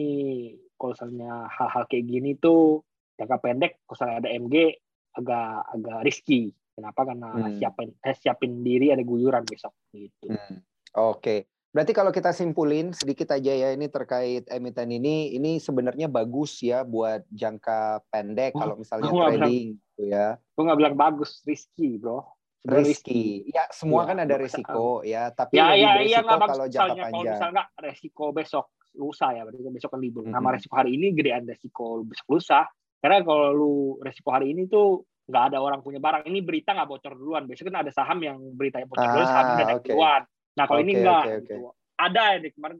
kalau 0.78 0.94
misalnya 0.94 1.34
hal-hal 1.50 1.84
kayak 1.90 2.06
gini 2.06 2.38
tuh 2.38 2.86
jangka 3.18 3.38
pendek 3.42 3.82
kalau 3.90 4.22
ada 4.22 4.30
MG 4.30 4.78
agak 5.18 5.66
agak 5.66 6.00
risky. 6.06 6.54
Kenapa? 6.78 7.04
Karena 7.04 7.30
hmm. 7.36 7.58
siapin 7.60 7.90
eh, 8.00 8.16
siapin 8.16 8.52
diri 8.64 8.94
ada 8.94 9.04
guyuran 9.04 9.44
besok 9.44 9.74
gitu. 9.92 10.30
Hmm. 10.30 10.62
Oke. 10.94 11.20
Okay. 11.20 11.40
Berarti 11.72 11.96
kalau 11.96 12.12
kita 12.12 12.36
simpulin 12.36 12.92
sedikit 12.92 13.32
aja 13.32 13.52
ya 13.56 13.72
ini 13.72 13.88
terkait 13.88 14.44
emiten 14.52 14.92
ini, 14.92 15.32
ini 15.32 15.56
sebenarnya 15.56 16.12
bagus 16.12 16.60
ya 16.60 16.84
buat 16.84 17.24
jangka 17.32 18.04
pendek 18.12 18.52
oh, 18.56 18.60
kalau 18.60 18.76
misalnya 18.76 19.08
trading 19.08 19.40
bilang, 19.40 19.52
gitu 19.80 20.04
ya. 20.12 20.28
Gue 20.52 20.64
nggak 20.68 20.80
bilang 20.84 20.96
bagus, 21.00 21.40
risky 21.48 21.96
bro 21.96 22.28
risky. 22.66 23.50
Ya, 23.50 23.66
semua 23.74 24.06
ya, 24.06 24.14
kan 24.14 24.18
ada 24.22 24.36
resiko 24.38 25.02
ya, 25.02 25.34
tapi 25.34 25.58
ya, 25.58 25.74
lebih 25.74 26.14
ya, 26.14 26.22
ya, 26.22 26.22
kalau 26.22 26.66
jangka 26.70 26.94
panjang. 26.94 27.10
Kalau 27.10 27.24
misalnya 27.26 27.64
resiko 27.82 28.26
besok 28.34 28.66
lusa 28.92 29.28
ya, 29.34 29.42
berarti 29.48 29.72
besok 29.72 29.90
kan 29.98 30.02
libur. 30.02 30.24
-hmm. 30.28 30.36
Nama 30.36 30.48
resiko 30.54 30.74
hari 30.78 30.92
ini 31.00 31.16
gedean 31.16 31.44
resiko 31.48 32.06
besok 32.06 32.28
lusa. 32.38 32.70
Karena 33.02 33.26
kalau 33.26 33.50
lu 33.50 33.74
resiko 34.06 34.30
hari 34.30 34.54
ini 34.54 34.70
tuh 34.70 35.02
nggak 35.26 35.44
ada 35.54 35.58
orang 35.58 35.82
punya 35.82 35.98
barang. 35.98 36.28
Ini 36.30 36.40
berita 36.46 36.78
nggak 36.78 36.90
bocor 36.90 37.14
duluan. 37.18 37.50
Besok 37.50 37.74
kan 37.74 37.82
ada 37.82 37.92
saham 37.94 38.20
yang 38.22 38.38
beritanya 38.54 38.86
bocor 38.86 39.02
ah, 39.02 39.10
duluan, 39.10 39.28
saham 39.28 39.46
udah 39.46 39.66
naik 39.66 39.82
okay. 39.82 39.90
duluan. 39.96 40.22
Nah 40.58 40.64
kalau 40.68 40.80
okay, 40.82 40.88
ini 40.88 40.94
enggak. 41.00 41.24
Okay, 41.24 41.36
okay. 41.38 41.58
Gitu. 41.60 41.70
Ada 42.02 42.24
ya 42.42 42.50
kemarin 42.50 42.78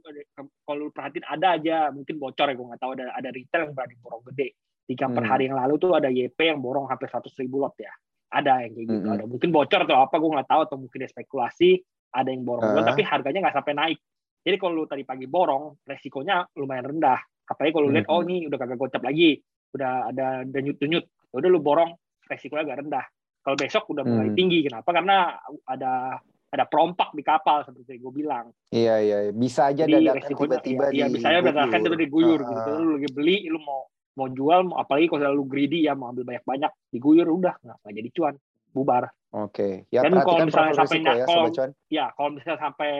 kalau 0.66 0.78
lu 0.82 0.90
perhatiin 0.90 1.26
ada 1.30 1.48
aja 1.54 1.76
mungkin 1.94 2.18
bocor 2.18 2.46
ya 2.50 2.54
gue 2.58 2.66
nggak 2.74 2.80
tahu 2.82 2.92
ada 2.98 3.06
ada 3.14 3.28
retail 3.30 3.70
yang 3.70 3.74
berani 3.74 3.94
borong 4.02 4.22
gede. 4.34 4.48
Tiga 4.82 5.06
hmm. 5.06 5.14
per 5.14 5.24
hari 5.30 5.46
yang 5.46 5.56
lalu 5.56 5.74
tuh 5.78 5.94
ada 5.94 6.10
YP 6.10 6.38
yang 6.42 6.58
borong 6.58 6.90
hampir 6.90 7.06
seratus 7.06 7.38
ribu 7.38 7.62
lot 7.62 7.78
ya 7.78 7.94
ada 8.32 8.64
yang 8.64 8.72
kayak 8.72 8.86
gitu 8.88 8.98
mm-hmm. 9.04 9.16
ada 9.20 9.24
mungkin 9.28 9.48
bocor 9.52 9.80
atau 9.84 9.96
apa 10.00 10.14
gue 10.16 10.30
nggak 10.32 10.48
tahu 10.48 10.60
atau 10.64 10.76
mungkin 10.80 10.98
dia 11.04 11.10
spekulasi 11.12 11.70
ada 12.16 12.28
yang 12.32 12.42
borong 12.42 12.72
uh. 12.72 12.82
tapi 12.82 13.04
harganya 13.04 13.38
nggak 13.44 13.56
sampai 13.60 13.74
naik 13.76 13.98
jadi 14.42 14.56
kalau 14.58 14.82
lu 14.82 14.84
tadi 14.88 15.04
pagi 15.04 15.28
borong 15.28 15.84
resikonya 15.84 16.48
lumayan 16.56 16.96
rendah 16.96 17.20
apalagi 17.46 17.72
kalau 17.76 17.86
lu 17.86 17.94
lihat 17.94 18.08
mm-hmm. 18.08 18.24
oh 18.24 18.26
ini 18.26 18.48
udah 18.48 18.58
kagak 18.58 18.78
gocap 18.80 19.02
lagi 19.04 19.36
udah 19.76 19.92
ada 20.08 20.26
denyut-denyut 20.48 21.04
ya 21.04 21.36
udah 21.36 21.50
lu 21.52 21.60
borong 21.60 21.92
resikonya 22.26 22.64
agak 22.64 22.78
rendah 22.88 23.04
kalau 23.44 23.56
besok 23.60 23.84
udah 23.92 24.02
mulai 24.08 24.32
mm. 24.32 24.36
tinggi 24.36 24.58
kenapa 24.64 24.88
karena 24.88 25.36
ada 25.68 26.16
ada 26.52 26.68
perompak 26.68 27.16
di 27.16 27.24
kapal 27.24 27.64
seperti 27.64 27.96
gue 27.96 28.12
bilang. 28.12 28.52
Iya 28.68 28.94
iya 29.00 29.18
bisa 29.32 29.72
aja 29.72 29.88
Jadi, 29.88 30.04
dadakan 30.04 30.28
tiba-tiba 30.36 30.84
iya, 30.92 31.08
di 31.08 31.16
bisa 31.16 31.26
aja 31.32 31.40
dadakan 31.40 31.78
tiba-tiba 31.80 32.04
diguyur 32.04 32.40
uh, 32.44 32.48
gitu. 32.52 32.70
Lu 32.76 32.90
lagi 33.00 33.10
beli 33.10 33.36
lu 33.48 33.58
mau 33.64 33.88
mau 34.16 34.28
jual 34.28 34.68
apalagi 34.76 35.08
kalau 35.08 35.20
selalu 35.24 35.42
greedy 35.48 35.88
ya 35.88 35.96
mau 35.96 36.12
ambil 36.12 36.28
banyak-banyak 36.28 36.72
diguyur 36.92 37.26
udah 37.32 37.54
nggak 37.64 37.76
nggak 37.80 37.94
jadi 37.96 38.08
cuan 38.12 38.34
bubar 38.72 39.04
oke 39.32 39.52
okay. 39.52 39.72
ya 39.88 40.04
dan 40.04 40.20
kalau 40.20 40.44
misalnya 40.44 40.74
sampai 40.76 40.98
ya, 41.00 41.24
kalau, 41.24 41.46
ya 41.88 42.04
kalau 42.12 42.28
misalnya 42.36 42.60
sampai 42.60 42.92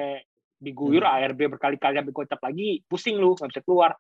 diguyur 0.62 1.04
hmm. 1.04 1.12
ARB 1.12 1.40
berkali-kali 1.58 2.00
ambil 2.00 2.14
kocap 2.16 2.40
lagi 2.40 2.80
pusing 2.88 3.20
lu 3.20 3.36
nggak 3.36 3.50
bisa 3.52 3.62
keluar 3.64 3.92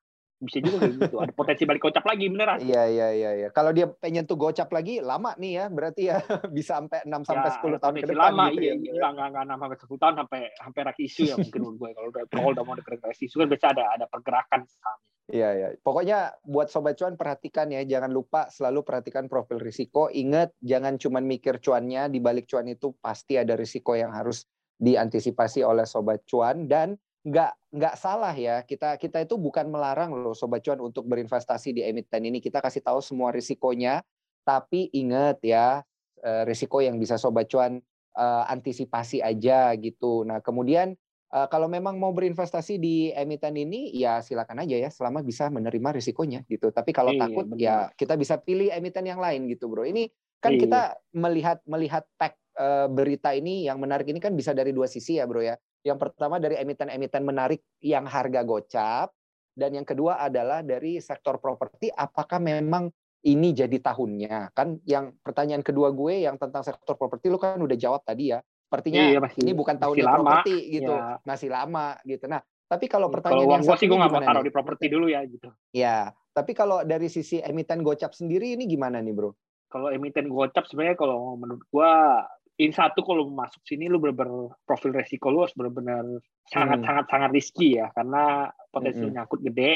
bisa 0.42 0.58
juga 0.58 0.76
kayak 0.82 0.94
gitu. 0.98 1.16
Ada 1.22 1.32
potensi 1.32 1.62
balik 1.62 1.82
gocap 1.86 2.04
lagi 2.04 2.24
beneran 2.26 2.58
iya 2.58 2.82
iya 2.90 3.08
iya 3.14 3.30
iya. 3.38 3.48
Kalau 3.54 3.70
dia 3.70 3.86
pengen 3.86 4.26
tuh 4.26 4.34
gocap 4.34 4.68
lagi 4.74 4.98
lama 4.98 5.32
nih 5.38 5.52
ya 5.62 5.64
berarti 5.70 6.02
ya. 6.10 6.18
Bisa 6.56 6.82
sampai 6.82 7.06
6 7.06 7.22
sampai 7.22 7.48
ya, 7.48 7.56
10 7.62 7.82
tahun 7.82 7.94
ke 8.02 8.06
depan 8.10 8.32
lama 8.34 8.44
gitu 8.50 8.62
iya 8.66 8.74
ya. 8.74 8.92
enggak 8.92 9.10
enggak 9.14 9.28
enggak 9.30 9.44
6 9.46 9.62
sampai 9.62 9.76
10 9.78 10.02
tahun 10.02 10.14
sampai 10.18 10.40
sampai 10.58 10.80
rak 10.82 10.98
isu 10.98 11.22
ya 11.22 11.34
mungkin 11.38 11.60
menurut 11.62 11.76
gue. 11.78 11.90
Kalau 11.94 12.08
udah 12.10 12.22
kalau 12.26 12.48
udah 12.50 12.64
mau 12.66 12.74
deket 12.74 12.98
rak 12.98 13.16
isu 13.22 13.34
kan 13.38 13.48
biasa 13.48 13.66
ada 13.70 13.84
ada 13.94 14.04
pergerakan 14.10 14.60
sahamnya 14.66 15.10
Iya, 15.30 15.48
iya. 15.54 15.68
Pokoknya 15.78 16.34
buat 16.42 16.66
sobat 16.66 16.98
cuan 16.98 17.14
perhatikan 17.14 17.70
ya, 17.70 17.86
jangan 17.86 18.10
lupa 18.10 18.50
selalu 18.50 18.82
perhatikan 18.82 19.30
profil 19.30 19.62
risiko. 19.62 20.10
Ingat, 20.10 20.52
jangan 20.58 20.98
cuma 20.98 21.22
mikir 21.22 21.62
cuannya, 21.62 22.10
di 22.10 22.18
balik 22.18 22.50
cuan 22.50 22.66
itu 22.66 22.92
pasti 22.98 23.38
ada 23.38 23.54
risiko 23.54 23.94
yang 23.94 24.10
harus 24.10 24.44
diantisipasi 24.82 25.62
oleh 25.62 25.86
sobat 25.86 26.26
cuan. 26.26 26.66
Dan 26.66 26.98
nggak 27.22 27.52
nggak 27.70 27.94
salah 27.94 28.34
ya 28.34 28.66
kita 28.66 28.98
kita 28.98 29.22
itu 29.22 29.38
bukan 29.38 29.70
melarang 29.70 30.10
loh 30.10 30.34
sobat 30.34 30.66
cuan 30.66 30.82
untuk 30.82 31.06
berinvestasi 31.06 31.70
di 31.70 31.82
emiten 31.86 32.26
ini 32.26 32.42
kita 32.42 32.58
kasih 32.58 32.82
tahu 32.82 32.98
semua 32.98 33.30
risikonya 33.30 34.02
tapi 34.42 34.90
ingat 34.90 35.38
ya 35.46 35.86
eh, 36.18 36.42
risiko 36.42 36.82
yang 36.82 36.98
bisa 36.98 37.14
sobat 37.14 37.46
cuan 37.46 37.78
uh, 38.18 38.44
antisipasi 38.50 39.22
aja 39.22 39.70
gitu 39.78 40.26
nah 40.26 40.42
kemudian 40.42 40.98
uh, 41.32 41.48
kalau 41.48 41.66
memang 41.66 41.96
mau 41.96 42.12
berinvestasi 42.12 42.76
di 42.76 43.10
emiten 43.10 43.56
ini 43.56 43.90
ya 43.96 44.20
silakan 44.20 44.62
aja 44.62 44.76
ya 44.76 44.90
selama 44.92 45.24
bisa 45.24 45.48
menerima 45.48 45.96
risikonya 45.96 46.44
gitu. 46.46 46.70
Tapi 46.70 46.92
kalau 46.92 47.10
iya, 47.16 47.20
takut 47.26 47.46
bener. 47.48 47.58
ya 47.58 47.76
kita 47.96 48.14
bisa 48.20 48.38
pilih 48.38 48.68
emiten 48.68 49.08
yang 49.08 49.18
lain 49.18 49.48
gitu, 49.48 49.66
Bro. 49.72 49.88
Ini 49.88 50.06
kan 50.38 50.54
iya. 50.54 50.60
kita 50.60 50.82
melihat 51.16 51.58
melihat 51.64 52.04
tag 52.20 52.36
uh, 52.60 52.86
berita 52.92 53.32
ini 53.32 53.66
yang 53.66 53.80
menarik 53.80 54.06
ini 54.12 54.20
kan 54.20 54.36
bisa 54.36 54.52
dari 54.52 54.70
dua 54.70 54.86
sisi 54.86 55.18
ya, 55.18 55.24
Bro 55.24 55.42
ya. 55.42 55.56
Yang 55.82 55.98
pertama 55.98 56.38
dari 56.38 56.58
emiten-emiten 56.58 57.22
menarik 57.26 57.60
yang 57.82 58.06
harga 58.06 58.40
gocap 58.46 59.08
dan 59.52 59.70
yang 59.74 59.84
kedua 59.84 60.22
adalah 60.22 60.62
dari 60.62 61.02
sektor 61.02 61.36
properti 61.42 61.90
apakah 61.92 62.38
memang 62.38 62.88
ini 63.22 63.54
jadi 63.54 63.78
tahunnya 63.78 64.50
kan 64.50 64.82
yang 64.82 65.14
pertanyaan 65.22 65.62
kedua 65.62 65.94
gue 65.94 66.26
yang 66.26 66.34
tentang 66.40 66.66
sektor 66.66 66.98
properti 66.98 67.30
lu 67.30 67.38
kan 67.38 67.60
udah 67.60 67.78
jawab 67.78 68.02
tadi 68.02 68.34
ya 68.34 68.42
Sepertinya 68.72 69.04
iya, 69.04 69.20
masih, 69.20 69.40
ini 69.44 69.52
bukan 69.52 69.76
tahun 69.76 70.00
properti 70.00 70.56
gitu, 70.80 70.96
ya. 70.96 71.20
masih 71.28 71.52
lama 71.52 71.92
gitu. 72.08 72.24
Nah, 72.24 72.40
tapi 72.64 72.88
kalau 72.88 73.12
pertanyaan 73.12 73.44
kalau 73.44 73.52
yang 73.60 73.76
sih 73.76 73.84
gue 73.84 73.98
nggak 74.00 74.12
mau 74.16 74.24
taruh 74.24 74.44
di 74.48 74.48
properti 74.48 74.88
dulu 74.88 75.12
ya 75.12 75.20
gitu. 75.28 75.52
Ya, 75.76 76.08
tapi 76.32 76.56
kalau 76.56 76.80
dari 76.80 77.12
sisi 77.12 77.44
emiten 77.44 77.84
gocap 77.84 78.16
sendiri 78.16 78.56
ini 78.56 78.64
gimana 78.64 79.04
nih 79.04 79.12
bro? 79.12 79.36
Kalau 79.68 79.92
emiten 79.92 80.32
gocap 80.32 80.64
sebenarnya 80.64 80.96
kalau 80.96 81.36
menurut 81.36 81.68
gua 81.68 82.24
ini 82.60 82.72
satu 82.72 83.00
kalau 83.00 83.32
masuk 83.32 83.64
sini 83.64 83.88
lu 83.88 83.96
bener-bener 83.96 84.52
profil 84.68 84.92
resiko 84.92 85.32
lu 85.32 85.40
harus 85.40 85.56
bener-bener 85.56 86.20
sangat 86.52 86.84
hmm. 86.84 86.86
sangat 86.86 87.04
sangat 87.08 87.30
risky 87.32 87.80
ya 87.80 87.88
karena 87.96 88.52
potensi 88.68 89.04
hmm. 89.08 89.12
nyangkut 89.16 89.40
gede. 89.40 89.72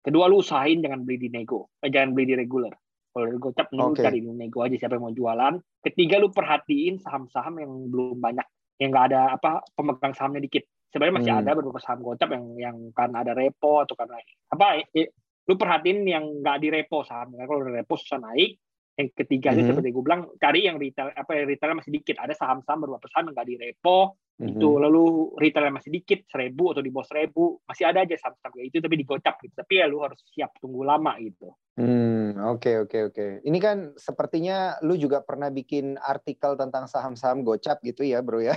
Kedua 0.00 0.30
lu 0.32 0.40
usahain 0.40 0.80
jangan 0.80 1.04
beli 1.04 1.28
di 1.28 1.28
nego, 1.28 1.76
eh, 1.84 1.92
jangan 1.92 2.16
beli 2.16 2.32
di 2.32 2.34
regular. 2.40 2.72
Kalau 3.10 3.26
dari 3.26 3.38
gocap 3.42 3.66
lu 3.74 3.92
okay. 3.92 4.06
cari 4.06 4.18
nego 4.22 4.58
aja 4.64 4.76
siapa 4.78 4.96
yang 4.96 5.04
mau 5.04 5.12
jualan. 5.12 5.54
Ketiga 5.82 6.16
lu 6.16 6.32
perhatiin 6.32 7.02
saham-saham 7.02 7.60
yang 7.60 7.72
belum 7.90 8.16
banyak, 8.16 8.46
yang 8.80 8.88
nggak 8.94 9.06
ada 9.12 9.36
apa 9.36 9.60
pemegang 9.76 10.14
sahamnya 10.16 10.40
dikit. 10.40 10.64
Sebenarnya 10.88 11.14
masih 11.20 11.32
hmm. 11.34 11.42
ada 11.44 11.50
beberapa 11.58 11.80
saham 11.82 12.00
gocap 12.00 12.28
yang 12.32 12.46
yang 12.56 12.76
karena 12.96 13.16
ada 13.26 13.32
repo 13.36 13.84
atau 13.84 13.92
karena 13.98 14.16
apa? 14.48 14.66
Eh, 14.94 15.12
lu 15.44 15.54
perhatiin 15.58 15.98
yang 16.06 16.24
nggak 16.40 16.56
di 16.62 16.68
repo 16.72 17.04
sahamnya. 17.04 17.44
Kalau 17.44 17.60
repo 17.66 17.94
susah 17.98 18.22
naik. 18.22 18.56
Yang 19.00 19.08
ketiga 19.16 19.56
mm-hmm. 19.56 19.68
seperti 19.72 19.88
gue 19.88 20.04
bilang 20.04 20.22
cari 20.36 20.60
yang 20.68 20.76
retail 20.76 21.08
apa 21.16 21.30
yang 21.32 21.46
retail 21.48 21.72
masih 21.72 21.92
dikit. 21.96 22.16
Ada 22.20 22.36
saham-saham 22.36 22.84
beberapa 22.84 23.08
saham 23.08 23.32
yang 23.32 23.34
nggak 23.40 23.48
di 23.48 23.56
repo 23.56 23.98
mm-hmm. 24.12 24.50
itu 24.52 24.68
lalu 24.76 25.04
retail 25.40 25.72
masih 25.72 25.90
dikit 25.90 26.20
seribu 26.28 26.76
atau 26.76 26.82
di 26.84 26.92
bawah 26.92 27.08
seribu 27.08 27.64
masih 27.64 27.84
ada 27.88 28.04
aja 28.04 28.14
saham-saham 28.20 28.52
kayak 28.52 28.66
itu 28.68 28.76
tapi 28.84 28.94
digocap 29.00 29.34
gitu. 29.40 29.54
Tapi 29.56 29.72
ya 29.80 29.86
lu 29.88 29.98
harus 30.04 30.20
siap 30.28 30.52
tunggu 30.60 30.84
lama 30.84 31.16
gitu. 31.16 31.48
Hmm, 31.80 32.36
oke 32.52 32.84
oke 32.84 32.98
oke. 33.08 33.26
Ini 33.40 33.58
kan 33.62 33.96
sepertinya 33.96 34.76
lu 34.84 35.00
juga 35.00 35.24
pernah 35.24 35.48
bikin 35.48 35.96
artikel 35.96 36.52
tentang 36.60 36.84
saham-saham 36.84 37.40
gocap 37.40 37.80
gitu 37.80 38.04
ya, 38.04 38.20
Bro 38.20 38.44
ya. 38.44 38.52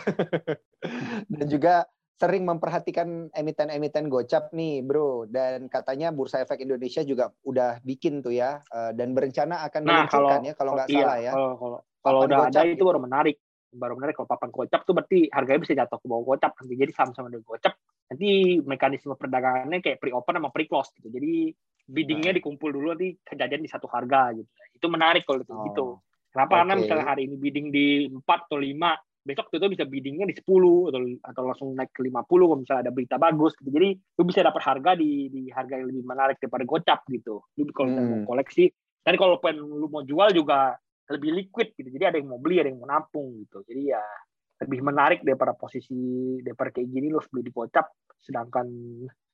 Dan 1.32 1.48
juga 1.48 1.88
sering 2.14 2.46
memperhatikan 2.46 3.34
emiten-emiten 3.34 4.08
gocap 4.08 4.54
nih, 4.54 4.86
Bro. 4.86 5.28
Dan 5.28 5.68
katanya 5.68 6.14
Bursa 6.14 6.46
Efek 6.46 6.62
Indonesia 6.62 7.02
juga 7.02 7.34
udah 7.44 7.82
bikin 7.82 8.22
tuh 8.22 8.34
ya 8.34 8.62
eh, 8.70 8.92
dan 8.94 9.18
berencana 9.18 9.66
akan 9.68 9.82
nah, 9.84 10.06
meluncurkan 10.06 10.42
ya 10.46 10.54
kalau 10.54 10.72
nggak 10.78 10.90
iya, 10.90 10.98
salah 11.02 11.18
ya. 11.18 11.32
Kalau 11.34 11.52
kalau, 11.58 11.80
kalau 12.04 12.20
udah 12.30 12.40
ada 12.50 12.62
itu 12.64 12.78
gitu. 12.78 12.86
baru 12.86 13.00
menarik. 13.02 13.38
Baru 13.74 13.94
menarik 13.98 14.14
kalau 14.14 14.30
papan 14.30 14.54
gocap 14.54 14.82
tuh 14.86 14.94
berarti 14.94 15.20
harganya 15.34 15.62
bisa 15.66 15.74
jatuh 15.74 15.98
ke 15.98 16.06
bawah 16.06 16.24
gocap 16.36 16.52
nanti. 16.62 16.74
Jadi 16.78 16.92
saham-saham 16.94 17.34
dengan 17.34 17.44
gocap 17.44 17.74
nanti 18.14 18.30
mekanisme 18.62 19.14
perdagangannya 19.18 19.80
kayak 19.82 19.98
pre-open 19.98 20.38
sama 20.38 20.50
pre-close 20.54 20.94
gitu. 21.02 21.10
Jadi 21.10 21.50
biddingnya 21.84 22.32
nah. 22.32 22.38
dikumpul 22.38 22.70
dulu 22.70 22.94
nanti 22.94 23.18
kejadian 23.26 23.66
di 23.66 23.70
satu 23.72 23.90
harga 23.90 24.38
gitu. 24.38 24.50
Itu 24.78 24.86
menarik 24.94 25.26
kalau 25.26 25.42
oh. 25.42 25.66
gitu. 25.66 25.86
Kenapa? 26.30 26.54
Okay. 26.54 26.60
Karena 26.62 26.74
misalnya 26.78 27.06
hari 27.06 27.22
ini 27.30 27.36
bidding 27.38 27.68
di 27.70 27.88
4 28.10 28.26
atau 28.26 28.58
5, 28.58 28.74
besok 29.24 29.48
itu 29.56 29.68
bisa 29.72 29.88
biddingnya 29.88 30.28
di 30.28 30.36
10 30.36 30.44
atau 30.92 31.00
atau 31.24 31.42
langsung 31.48 31.70
naik 31.74 31.96
ke 31.96 32.04
50 32.04 32.28
kalau 32.28 32.60
misalnya 32.60 32.82
ada 32.88 32.94
berita 32.94 33.16
bagus 33.16 33.56
gitu. 33.56 33.72
Jadi 33.72 33.90
lu 33.96 34.24
bisa 34.28 34.44
dapat 34.44 34.62
harga 34.62 34.92
di 35.00 35.32
di 35.32 35.42
harga 35.48 35.80
yang 35.80 35.88
lebih 35.88 36.04
menarik 36.04 36.38
daripada 36.44 36.64
gocap 36.68 37.00
gitu. 37.08 37.40
Lu 37.56 37.72
kalau 37.72 37.90
hmm. 37.96 38.28
mau 38.28 38.36
koleksi, 38.36 38.68
dan 39.04 39.16
kalau 39.16 39.40
pengen 39.40 39.64
lu 39.64 39.88
mau 39.88 40.04
jual 40.04 40.36
juga 40.36 40.76
lebih 41.08 41.32
liquid 41.36 41.72
gitu. 41.76 41.88
Jadi 41.88 42.04
ada 42.04 42.18
yang 42.20 42.36
mau 42.36 42.40
beli, 42.40 42.60
ada 42.60 42.68
yang 42.68 42.84
mau 42.84 42.92
nampung 42.92 43.40
gitu. 43.40 43.64
Jadi 43.64 43.96
ya 43.96 44.04
lebih 44.64 44.80
menarik 44.80 45.20
daripada 45.28 45.52
posisi 45.56 46.40
daripada 46.40 46.72
kayak 46.72 46.88
gini 46.88 47.12
lo 47.12 47.20
beli 47.28 47.44
di 47.44 47.52
gocap 47.52 47.90
sedangkan 48.24 48.68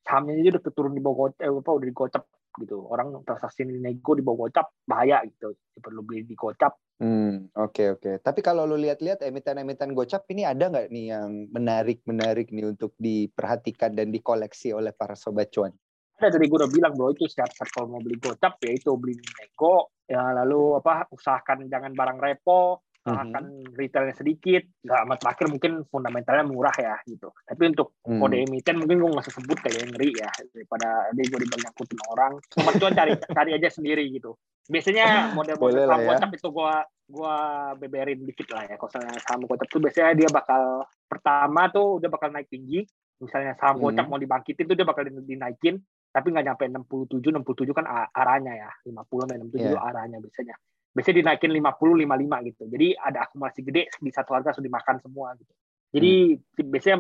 sahamnya 0.10 0.42
aja 0.42 0.58
udah 0.58 0.74
turun 0.74 0.98
di 0.98 1.02
bawah 1.06 1.30
eh, 1.38 1.54
apa 1.54 1.70
udah 1.70 1.86
di 1.86 1.94
gocap 1.94 2.26
gitu. 2.58 2.82
Orang 2.90 3.14
transaksi 3.22 3.62
nego 3.62 4.18
di 4.18 4.26
bawah 4.26 4.50
gocap 4.50 4.74
bahaya 4.90 5.22
gitu. 5.30 5.54
Perlu 5.78 6.02
beli 6.02 6.26
di 6.26 6.34
gocap. 6.34 6.74
Hmm, 6.98 7.48
oke 7.54 7.72
okay, 7.72 7.88
oke. 7.94 8.02
Okay. 8.02 8.16
Tapi 8.18 8.42
kalau 8.42 8.66
lo 8.66 8.74
lihat-lihat 8.74 9.22
emiten-emiten 9.22 9.94
gocap 9.94 10.26
ini 10.34 10.50
ada 10.50 10.68
nggak 10.68 10.90
nih 10.90 11.06
yang 11.14 11.30
menarik-menarik 11.54 12.50
nih 12.50 12.66
untuk 12.66 12.98
diperhatikan 12.98 13.94
dan 13.94 14.10
dikoleksi 14.10 14.74
oleh 14.74 14.92
para 14.92 15.14
sobat 15.14 15.54
cuan? 15.54 15.72
Ada 16.20 16.36
tadi 16.36 16.52
gue 16.52 16.60
udah 16.60 16.68
bilang 16.68 16.92
bro 17.00 17.16
itu 17.16 17.30
setiap 17.32 17.48
kalau 17.72 17.96
mau 17.96 18.02
beli 18.04 18.20
gocap 18.20 18.60
ya 18.60 18.76
itu 18.76 18.92
beli 19.00 19.16
nego 19.16 19.96
ya 20.04 20.36
lalu 20.44 20.82
apa 20.82 21.08
usahakan 21.16 21.70
jangan 21.72 21.96
barang 21.96 22.20
repo 22.20 22.84
akan 23.08 23.44
mm-hmm. 23.64 23.76
retailnya 23.80 24.16
sedikit, 24.16 24.64
nggak 24.84 25.00
amat 25.08 25.18
terakhir 25.24 25.46
mungkin 25.48 25.72
fundamentalnya 25.88 26.46
murah 26.46 26.76
ya 26.76 26.96
gitu. 27.08 27.32
Tapi 27.48 27.64
untuk 27.72 27.96
mm. 28.04 28.20
kode 28.20 28.38
emiten 28.44 28.76
mungkin 28.76 28.98
gue 29.00 29.10
nggak 29.16 29.26
usah 29.26 29.36
sebut 29.40 29.58
kayak 29.64 29.88
ngeri 29.96 30.10
ya 30.20 30.30
daripada 30.52 30.88
dia 31.16 31.26
gue 31.32 31.40
dibanyakutin 31.48 32.00
orang. 32.12 32.34
Cuma 32.52 32.70
tuan 32.76 32.94
cari 32.94 33.12
cari 33.38 33.52
aja 33.56 33.70
sendiri 33.72 34.04
gitu. 34.12 34.36
Biasanya 34.70 35.34
model-model 35.34 35.88
saham 35.88 36.30
ya. 36.30 36.38
itu 36.38 36.50
gue 36.52 36.74
gua 37.10 37.38
beberin 37.80 38.20
dikit 38.22 38.48
lah 38.54 38.70
ya. 38.70 38.76
Kalau 38.78 38.90
misalnya 38.92 39.14
saham 39.24 39.42
kocap 39.48 39.68
tuh 39.72 39.82
biasanya 39.82 40.12
dia 40.14 40.30
bakal 40.30 40.64
pertama 41.10 41.62
tuh 41.74 41.88
udah 42.04 42.10
bakal 42.12 42.30
naik 42.30 42.52
tinggi. 42.52 42.86
Misalnya 43.24 43.56
saham 43.58 43.82
kocap 43.82 44.06
mm. 44.06 44.12
mau 44.12 44.20
dibangkitin 44.20 44.66
tuh 44.68 44.76
dia 44.78 44.86
bakal 44.86 45.08
dinaikin 45.08 45.80
tapi 46.10 46.34
nggak 46.34 46.46
nyampe 46.46 46.64
67 46.66 47.22
67 47.22 47.78
kan 47.78 47.86
arahnya 48.18 48.54
ya 48.58 48.72
50 48.82 48.98
sampai 48.98 49.38
67 49.46 49.62
yeah. 49.62 49.78
arahnya 49.78 50.18
biasanya 50.18 50.56
biasanya 50.94 51.18
dinaikin 51.26 51.52
50 51.54 52.06
55 52.06 52.50
gitu. 52.50 52.64
Jadi 52.70 52.88
ada 52.98 53.18
akumulasi 53.30 53.60
gede 53.62 53.84
di 54.02 54.12
satu 54.12 54.34
harga 54.34 54.58
sudah 54.58 54.68
dimakan 54.68 54.96
semua 55.02 55.28
gitu. 55.38 55.54
Jadi 55.90 56.14
hmm. 56.38 56.70
biasanya 56.70 56.98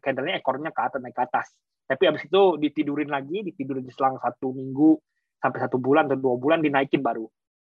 candle-nya 0.00 0.36
ekornya 0.40 0.70
ke 0.72 0.80
atas 0.80 1.00
naik 1.00 1.16
ke 1.16 1.24
atas. 1.24 1.46
Tapi 1.84 2.02
abis 2.08 2.24
itu 2.24 2.42
ditidurin 2.56 3.10
lagi, 3.12 3.44
ditidurin 3.44 3.84
selang 3.92 4.16
satu 4.16 4.54
minggu 4.56 4.96
sampai 5.42 5.58
satu 5.60 5.76
bulan 5.76 6.08
atau 6.08 6.16
dua 6.16 6.34
bulan 6.38 6.62
dinaikin 6.62 7.02
baru 7.02 7.26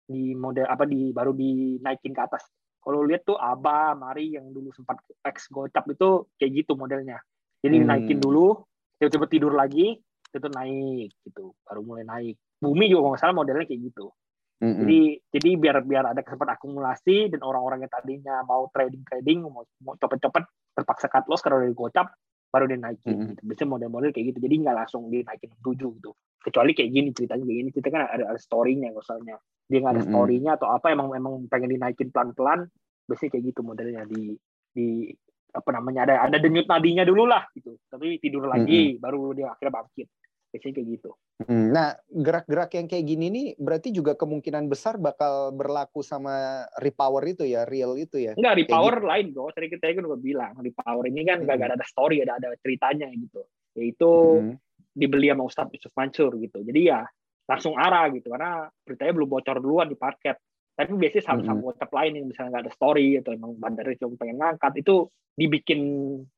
di 0.09 0.33
model 0.33 0.65
apa 0.65 0.89
di 0.89 1.13
baru 1.13 1.37
dinaikin 1.37 2.17
ke 2.17 2.23
atas. 2.25 2.43
Kalau 2.81 3.05
lihat 3.05 3.29
tuh 3.29 3.37
Aba, 3.37 3.93
Mari 3.93 4.39
yang 4.39 4.49
dulu 4.49 4.73
sempat 4.73 5.05
X 5.21 5.53
gocap 5.53 5.85
itu 5.93 6.25
kayak 6.41 6.65
gitu 6.65 6.73
modelnya. 6.75 7.21
Jadi 7.61 7.75
hmm. 7.75 7.83
dinaikin 7.85 8.19
dulu, 8.23 8.65
tiba-tiba 8.97 9.27
tidur 9.29 9.53
lagi, 9.53 9.99
itu 10.29 10.49
naik 10.49 11.11
gitu, 11.27 11.53
baru 11.67 11.81
mulai 11.85 12.05
naik. 12.07 12.37
Bumi 12.59 12.89
juga 12.89 13.13
nggak 13.13 13.21
salah 13.21 13.37
modelnya 13.37 13.69
kayak 13.69 13.93
gitu. 13.93 14.09
Mm-hmm. 14.59 14.79
Jadi 14.83 15.01
jadi 15.31 15.51
biar 15.55 15.77
biar 15.87 16.05
ada 16.11 16.21
kesempatan 16.27 16.59
akumulasi 16.59 17.31
dan 17.31 17.41
orang-orang 17.47 17.87
yang 17.87 17.93
tadinya 17.95 18.43
mau 18.43 18.67
trading 18.75 19.07
trading 19.07 19.47
mau 19.47 19.63
mau 19.87 19.95
cepet-cepet 19.95 20.45
terpaksa 20.75 21.07
cut 21.07 21.25
loss 21.31 21.47
karena 21.47 21.63
dari 21.63 21.75
gocap 21.79 22.11
baru 22.51 22.67
dinaikin. 22.67 23.15
Mm-hmm. 23.15 23.29
Gitu. 23.39 23.43
Biasanya 23.47 23.71
model-model 23.71 24.11
kayak 24.11 24.27
gitu. 24.35 24.39
Jadi 24.43 24.55
nggak 24.67 24.77
langsung 24.83 25.03
dinaikin 25.07 25.51
tujuh 25.63 25.91
gitu. 26.03 26.11
Kecuali 26.43 26.75
kayak 26.75 26.91
gini 26.91 27.09
ceritanya 27.15 27.45
kayak 27.47 27.59
gini 27.63 27.71
cerita 27.71 27.89
kan 27.95 28.03
ada 28.11 28.25
ada 28.35 28.41
storynya 28.41 28.89
misalnya 28.91 29.37
dia 29.71 29.79
nggak 29.79 29.95
ada 29.95 30.03
mm-hmm. 30.03 30.17
storynya 30.19 30.51
atau 30.59 30.69
apa 30.75 30.87
emang 30.91 31.09
emang 31.15 31.35
pengen 31.47 31.71
dinaikin 31.79 32.11
pelan-pelan 32.11 32.67
biasanya 33.07 33.31
kayak 33.39 33.45
gitu 33.55 33.61
modelnya 33.63 34.03
di 34.11 34.35
di 34.75 35.07
apa 35.49 35.71
namanya 35.73 36.01
ada 36.05 36.15
ada 36.29 36.37
denyut 36.43 36.67
nadinya 36.67 37.07
dulu 37.07 37.31
lah 37.31 37.47
gitu. 37.55 37.79
Tapi 37.87 38.19
tidur 38.19 38.51
lagi 38.51 38.99
mm-hmm. 38.99 39.03
baru 39.07 39.23
dia 39.39 39.55
akhirnya 39.55 39.87
bangkit 39.87 40.09
biasanya 40.49 40.75
kayak 40.81 40.89
gitu. 40.99 41.11
Hmm, 41.45 41.67
nah, 41.71 41.95
gerak-gerak 42.09 42.71
yang 42.75 42.87
kayak 42.89 43.05
gini 43.05 43.27
nih 43.29 43.47
berarti 43.61 43.89
juga 43.93 44.17
kemungkinan 44.17 44.67
besar 44.67 44.97
bakal 44.97 45.53
berlaku 45.53 46.01
sama 46.01 46.65
repower 46.81 47.25
itu 47.29 47.45
ya, 47.45 47.69
real 47.69 47.95
itu 48.01 48.17
ya? 48.17 48.33
Enggak, 48.35 48.65
repower 48.65 48.97
gitu. 48.99 49.09
lain 49.09 49.27
bro. 49.37 49.53
Tadi 49.53 49.67
kita 49.69 49.85
kan 49.93 50.05
udah 50.09 50.21
bilang, 50.21 50.53
repower 50.59 51.05
ini 51.09 51.21
kan 51.29 51.39
hmm. 51.45 51.49
gak 51.49 51.77
ada 51.77 51.87
story, 51.87 52.25
ada 52.25 52.41
ada 52.41 52.57
ceritanya 52.59 53.09
gitu. 53.13 53.45
Yaitu 53.77 54.11
hmm. 54.11 54.55
dibeli 54.97 55.29
sama 55.29 55.45
Ustadz 55.45 55.75
Yusuf 55.77 55.93
Mansur 55.95 56.33
gitu. 56.41 56.65
Jadi 56.65 56.81
ya 56.89 57.05
langsung 57.49 57.77
arah 57.81 58.13
gitu, 58.13 58.29
karena 58.29 58.69
beritanya 58.85 59.13
belum 59.17 59.29
bocor 59.29 59.57
duluan 59.61 59.89
di 59.89 59.97
parket. 59.97 60.37
Tapi 60.79 60.95
biasanya 60.95 61.25
saham-saham 61.27 61.59
hmm. 61.59 61.69
WhatsApp 61.69 61.93
lain 61.93 62.13
yang 62.23 62.27
misalnya 62.31 62.49
nggak 62.55 62.65
ada 62.71 62.73
story 62.73 63.09
atau 63.19 63.31
emang 63.35 63.53
bandarnya 63.59 63.99
cuma 63.99 64.15
pengen 64.15 64.39
ngangkat 64.39 64.73
itu 64.79 65.11
dibikin 65.39 65.81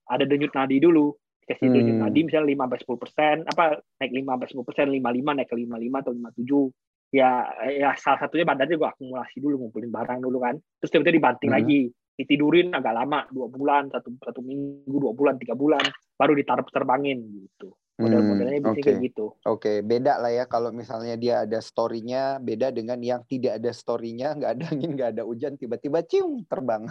ada 0.09 0.25
denyut 0.29 0.53
nadi 0.53 0.77
dulu 0.77 1.13
kasih 1.51 1.67
hmm. 1.67 1.75
tunjuk 1.75 1.97
tadi 1.99 2.21
misalnya 2.23 2.49
5 2.55 2.63
sampai 2.63 2.79
10 2.79 3.03
persen 3.03 3.37
apa 3.43 3.65
naik 3.99 4.13
5 4.15 4.23
sampai 4.23 4.49
10 4.55 4.69
persen 4.71 4.87
55 4.95 5.37
naik 5.37 5.49
ke 5.51 5.57
55 5.59 6.03
atau 6.03 6.13
57 6.15 7.11
ya 7.11 7.31
ya 7.67 7.91
salah 7.99 8.19
satunya 8.23 8.47
badannya 8.47 8.77
gue 8.79 8.89
akumulasi 8.89 9.37
dulu 9.43 9.55
ngumpulin 9.67 9.91
barang 9.91 10.19
dulu 10.23 10.39
kan. 10.39 10.55
Terus 10.79 10.91
tiba-tiba 10.95 11.17
dibanting 11.19 11.51
hmm. 11.51 11.59
lagi. 11.59 11.81
Ditidurin 12.21 12.69
agak 12.77 12.93
lama 12.93 13.25
dua 13.33 13.49
bulan 13.49 13.89
satu 13.89 14.13
satu 14.21 14.45
minggu 14.45 14.93
dua 14.93 15.17
bulan 15.17 15.41
tiga 15.41 15.57
bulan 15.57 15.81
baru 16.21 16.37
ditaruh 16.37 16.69
terbangin 16.69 17.17
gitu 17.49 17.73
model-modelnya 18.01 18.61
bisa 18.65 18.73
okay. 18.73 18.83
kayak 18.83 19.01
gitu. 19.07 19.27
Oke, 19.31 19.45
okay. 19.45 19.77
beda 19.85 20.17
lah 20.19 20.33
ya 20.33 20.45
kalau 20.49 20.73
misalnya 20.73 21.15
dia 21.21 21.45
ada 21.45 21.61
story-nya, 21.61 22.41
beda 22.41 22.73
dengan 22.73 22.99
yang 23.05 23.23
tidak 23.29 23.61
ada 23.61 23.71
story-nya, 23.71 24.33
nggak 24.41 24.51
ada 24.57 24.65
angin, 24.73 24.91
nggak 24.97 25.11
ada 25.17 25.23
hujan, 25.29 25.55
tiba-tiba 25.61 26.01
cium 26.09 26.43
terbang. 26.49 26.89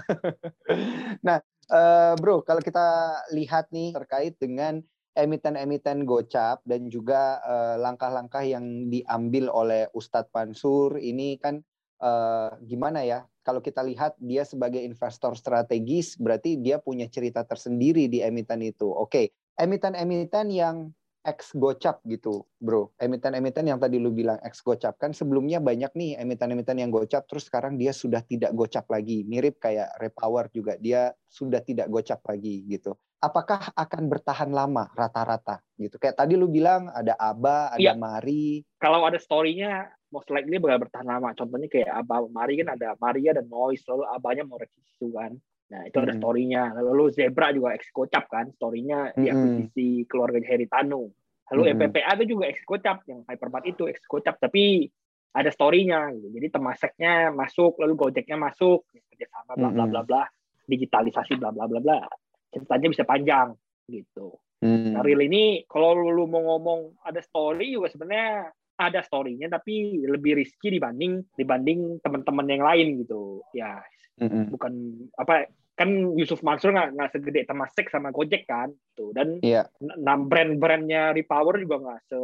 nah, 1.25 1.41
uh, 1.73 2.13
bro, 2.15 2.45
kalau 2.45 2.61
kita 2.61 3.17
lihat 3.33 3.73
nih 3.73 3.91
terkait 3.97 4.37
dengan 4.37 4.79
emiten-emiten 5.17 6.07
gocap 6.07 6.63
dan 6.63 6.87
juga 6.87 7.41
uh, 7.43 7.75
langkah-langkah 7.81 8.45
yang 8.45 8.87
diambil 8.87 9.51
oleh 9.51 9.91
Ustadz 9.91 10.31
Pansur 10.31 10.95
ini 11.01 11.35
kan 11.41 11.59
uh, 11.99 12.55
gimana 12.63 13.03
ya? 13.03 13.27
Kalau 13.43 13.59
kita 13.59 13.81
lihat 13.81 14.15
dia 14.21 14.45
sebagai 14.45 14.79
investor 14.79 15.33
strategis, 15.33 16.15
berarti 16.15 16.61
dia 16.61 16.77
punya 16.77 17.09
cerita 17.09 17.41
tersendiri 17.43 18.05
di 18.05 18.21
emiten 18.21 18.61
itu. 18.61 18.87
Oke, 18.87 19.09
okay. 19.09 19.25
emiten-emiten 19.57 20.53
yang 20.53 20.93
ex 21.29 21.53
gocap 21.53 22.01
gitu, 22.09 22.41
bro. 22.57 22.89
Emiten-emiten 22.97 23.69
yang 23.69 23.77
tadi 23.77 24.01
lu 24.01 24.09
bilang 24.09 24.41
ex 24.41 24.65
gocap 24.65 24.97
kan 24.97 25.13
sebelumnya 25.13 25.61
banyak 25.61 25.93
nih 25.93 26.17
emiten-emiten 26.17 26.81
yang 26.81 26.89
gocap 26.89 27.29
terus 27.29 27.45
sekarang 27.45 27.77
dia 27.77 27.93
sudah 27.93 28.25
tidak 28.25 28.49
gocap 28.57 28.89
lagi. 28.89 29.21
Mirip 29.29 29.61
kayak 29.61 29.93
Repower 30.01 30.49
juga 30.49 30.73
dia 30.81 31.13
sudah 31.29 31.61
tidak 31.61 31.85
gocap 31.93 32.25
lagi 32.25 32.65
gitu. 32.65 32.97
Apakah 33.21 33.69
akan 33.75 34.09
bertahan 34.09 34.49
lama 34.49 34.89
rata-rata 34.97 35.61
gitu? 35.77 36.01
Kayak 36.01 36.17
tadi 36.17 36.33
lu 36.39 36.49
bilang 36.49 36.89
ada 36.89 37.13
Aba, 37.19 37.75
ada 37.75 37.77
ya. 37.77 37.93
Mari. 37.93 38.63
Kalau 38.81 39.05
ada 39.05 39.19
story-nya 39.21 39.91
most 40.09 40.31
likely 40.33 40.57
bakal 40.57 40.89
bertahan 40.89 41.05
lama. 41.05 41.35
Contohnya 41.37 41.69
kayak 41.69 41.93
Aba 41.93 42.25
Mari 42.25 42.65
kan 42.65 42.73
ada 42.73 42.97
Maria 42.97 43.37
dan 43.37 43.45
Noise, 43.45 43.85
lalu 43.91 44.03
Abanya 44.09 44.43
mau 44.47 44.57
revisi 44.57 45.07
kan. 45.13 45.37
Nah, 45.69 45.85
itu 45.85 46.01
ada 46.01 46.17
story-nya. 46.17 46.73
Lalu 46.81 47.13
Zebra 47.13 47.53
juga 47.53 47.77
ex 47.77 47.93
kocap 47.93 48.25
kan, 48.25 48.49
story-nya 48.57 49.13
di 49.13 49.29
akuisisi 49.29 50.09
keluarga 50.09 50.41
Heritano. 50.41 51.13
Lalu 51.53 51.61
mm 51.65 51.71
MPPA 51.77 52.11
itu 52.21 52.25
juga 52.37 52.45
ex 52.49 52.61
yang 53.09 53.25
Hypermart 53.25 53.65
itu 53.65 53.89
ex 53.89 54.05
tapi 54.37 54.89
ada 55.33 55.49
story-nya. 55.53 56.09
Gitu. 56.13 56.27
Jadi 56.33 56.47
Temaseknya 56.49 57.13
masuk, 57.33 57.77
lalu 57.81 57.93
Gojeknya 57.97 58.37
masuk, 58.37 58.85
kerjasama 59.13 59.53
bla 59.57 59.69
bla 59.69 59.85
bla 59.85 60.01
bla, 60.05 60.23
digitalisasi 60.65 61.37
bla 61.37 61.53
bla 61.53 61.65
bla 61.69 61.79
bla. 61.81 61.99
Ceritanya 62.49 62.87
bisa 62.89 63.03
panjang 63.05 63.53
gitu. 63.89 64.37
Mm. 64.59 64.97
Nah, 64.97 65.01
real 65.05 65.23
ini 65.23 65.63
kalau 65.69 65.95
lu 65.95 66.27
mau 66.27 66.43
ngomong 66.55 66.99
ada 67.07 67.23
story 67.23 67.71
juga 67.71 67.87
sebenarnya 67.87 68.51
ada 68.79 68.99
story-nya 69.03 69.51
tapi 69.51 70.03
lebih 70.07 70.39
risky 70.39 70.71
dibanding 70.71 71.19
dibanding 71.35 71.99
teman-teman 72.03 72.47
yang 72.47 72.63
lain 72.63 72.87
gitu. 73.03 73.43
Ya, 73.55 73.79
mm-hmm. 74.19 74.51
bukan 74.51 74.73
apa 75.19 75.47
kan 75.79 75.87
Yusuf 76.19 76.43
Mansur 76.43 76.75
nggak 76.75 76.91
nggak 76.91 77.11
segede 77.15 77.47
Temasek 77.47 77.87
sama 77.87 78.11
Gojek 78.11 78.43
kan 78.43 78.67
tuh 78.99 79.15
dan 79.15 79.39
yeah. 79.39 79.63
enam 79.79 80.27
brand-brandnya 80.27 81.15
Repower 81.15 81.55
juga 81.55 81.79
nggak 81.79 81.99
se 82.11 82.19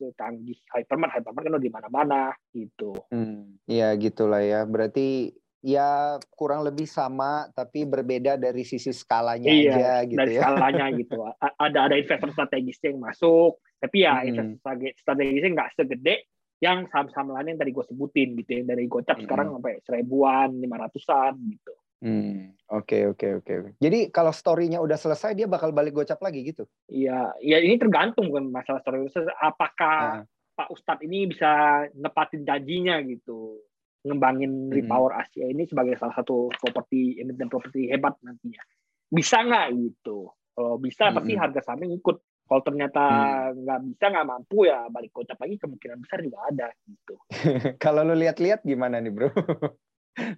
secanggih 0.00 0.56
Hypermart 0.72 1.12
Hypermart 1.12 1.44
kan 1.44 1.52
udah 1.52 1.66
di 1.68 1.74
mana-mana 1.76 2.32
gitu 2.56 2.96
hmm. 3.12 3.68
ya 3.68 3.92
gitulah 4.00 4.40
ya 4.40 4.64
berarti 4.64 5.36
ya 5.60 6.16
kurang 6.32 6.64
lebih 6.64 6.88
sama 6.88 7.52
tapi 7.52 7.84
berbeda 7.84 8.40
dari 8.40 8.64
sisi 8.64 8.88
skalanya 8.88 9.52
iya, 9.52 9.72
aja 9.76 9.88
gitu 10.08 10.18
dari 10.24 10.34
ya. 10.40 10.42
skalanya 10.48 10.86
gitu 10.96 11.18
ada 11.68 11.78
ada 11.84 11.96
investor 12.00 12.32
strategis 12.32 12.80
yang 12.88 13.04
masuk 13.04 13.60
tapi 13.84 14.08
ya 14.08 14.24
hmm. 14.24 14.28
investor 14.32 14.72
strategisnya 14.96 15.50
nggak 15.52 15.72
segede 15.76 16.24
yang 16.64 16.88
saham-saham 16.88 17.36
lain 17.36 17.52
yang 17.52 17.60
tadi 17.60 17.76
gue 17.76 17.84
sebutin 17.84 18.32
gitu 18.40 18.50
ya 18.56 18.62
dari 18.64 18.88
gocap 18.88 19.20
hmm. 19.20 19.24
sekarang 19.28 19.52
sampai 19.52 19.84
seribuan 19.84 20.56
lima 20.56 20.80
ratusan 20.80 21.36
gitu 21.52 21.83
Hmm, 22.04 22.52
oke 22.68 23.16
oke 23.16 23.26
oke. 23.40 23.52
Jadi 23.80 24.12
kalau 24.12 24.28
story-nya 24.28 24.76
udah 24.84 25.00
selesai 25.00 25.32
dia 25.32 25.48
bakal 25.48 25.72
balik 25.72 25.96
gocap 25.96 26.20
lagi 26.20 26.44
gitu? 26.44 26.68
Iya, 26.92 27.32
ya 27.40 27.64
ini 27.64 27.80
tergantung 27.80 28.28
kan 28.28 28.44
masalah 28.52 28.84
story 28.84 29.08
apakah 29.40 30.20
uh. 30.20 30.24
Pak 30.54 30.68
Ustadz 30.68 31.02
ini 31.02 31.32
bisa 31.32 31.82
nepatin 31.96 32.44
janjinya 32.44 33.00
gitu, 33.08 33.56
ngembangin 34.04 34.68
hmm. 34.68 34.74
Repower 34.76 35.16
Asia 35.16 35.48
ini 35.48 35.64
sebagai 35.64 35.96
salah 35.96 36.12
satu 36.12 36.52
properti 36.52 37.16
emiten 37.16 37.48
properti 37.48 37.88
hebat 37.88 38.20
nantinya. 38.20 38.60
Bisa 39.08 39.40
nggak 39.40 39.66
gitu? 39.72 40.28
Kalau 40.52 40.76
bisa 40.76 41.08
hmm. 41.08 41.16
pasti 41.16 41.32
harga 41.40 41.60
sahamnya 41.64 41.88
ikut. 41.96 42.16
Kalau 42.44 42.60
ternyata 42.60 43.02
hmm. 43.48 43.64
nggak 43.64 43.78
hmm. 43.80 43.88
bisa, 43.96 44.04
nggak 44.12 44.28
mampu 44.28 44.68
ya 44.68 44.84
balik 44.92 45.10
kota 45.16 45.32
lagi 45.40 45.56
kemungkinan 45.56 45.98
besar 46.04 46.20
juga 46.20 46.38
ada 46.52 46.68
gitu. 46.84 47.16
Kalau 47.84 48.04
lu 48.04 48.12
lihat-lihat 48.12 48.60
gimana 48.60 49.00
nih 49.00 49.08
bro? 49.08 49.32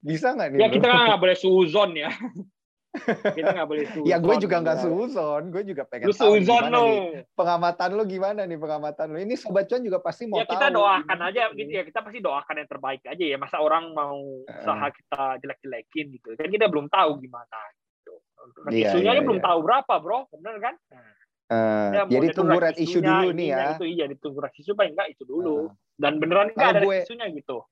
Bisa 0.00 0.32
nggak 0.32 0.48
nih? 0.56 0.58
Ya 0.60 0.68
kita 0.72 0.86
kan 0.88 0.98
nggak 1.12 1.22
boleh 1.22 1.36
suzon 1.36 1.90
ya. 1.96 2.10
kita 3.36 3.50
nggak 3.52 3.68
boleh 3.68 3.84
suzon. 3.92 4.08
Ya 4.08 4.16
gue 4.16 4.34
juga 4.40 4.56
nggak 4.64 4.78
suzon, 4.80 5.42
gue 5.52 5.62
juga 5.68 5.82
pengen 5.84 6.06
lu 6.08 6.14
tahu 6.16 6.40
suzon 6.40 6.64
lo. 6.72 6.84
Pengamatan 7.36 7.88
lu 7.92 8.04
gimana 8.08 8.40
nih 8.48 8.58
pengamatan 8.58 9.06
lu? 9.12 9.18
Ini 9.20 9.34
sobat 9.36 9.68
cuan 9.68 9.84
juga 9.84 9.98
pasti 10.00 10.24
mau 10.24 10.40
ya, 10.40 10.48
tahu. 10.48 10.54
kita 10.56 10.66
doakan 10.72 11.18
aja 11.28 11.42
gitu 11.52 11.70
ya. 11.70 11.82
Kita 11.84 12.00
pasti 12.00 12.18
doakan 12.24 12.54
yang 12.64 12.68
terbaik 12.68 13.02
aja 13.04 13.24
ya. 13.24 13.36
Masa 13.36 13.56
orang 13.60 13.92
mau 13.92 14.16
usaha 14.48 14.86
kita 14.92 15.22
jelek-jelekin 15.44 16.06
gitu. 16.16 16.28
Kan 16.36 16.48
kita 16.48 16.66
belum 16.72 16.88
tahu 16.88 17.20
gimana. 17.20 17.58
Gitu. 17.76 18.14
Iya, 18.72 18.94
isunya 18.94 19.12
iya, 19.18 19.22
belum 19.22 19.40
iya. 19.42 19.46
tahu 19.46 19.58
berapa 19.60 19.94
bro, 20.00 20.18
bener 20.32 20.54
kan? 20.62 20.74
Uh, 21.46 21.94
ya, 21.94 22.02
jadi 22.10 22.34
tunggu 22.34 22.58
red 22.58 22.74
issue 22.74 22.98
dulu 22.98 23.30
nih 23.30 23.54
ya. 23.54 23.78
Itu 23.78 23.86
iya 23.86 24.10
ditunggu 24.10 24.42
red 24.42 24.54
issue 24.58 24.74
paling 24.74 24.98
enggak 24.98 25.14
itu 25.14 25.22
dulu. 25.22 25.70
Uh. 25.70 25.74
Dan 25.94 26.18
beneran 26.18 26.50
enggak 26.50 26.78
ada 26.78 26.80
gue, 26.82 27.06
isunya 27.06 27.26
gitu. 27.30 27.62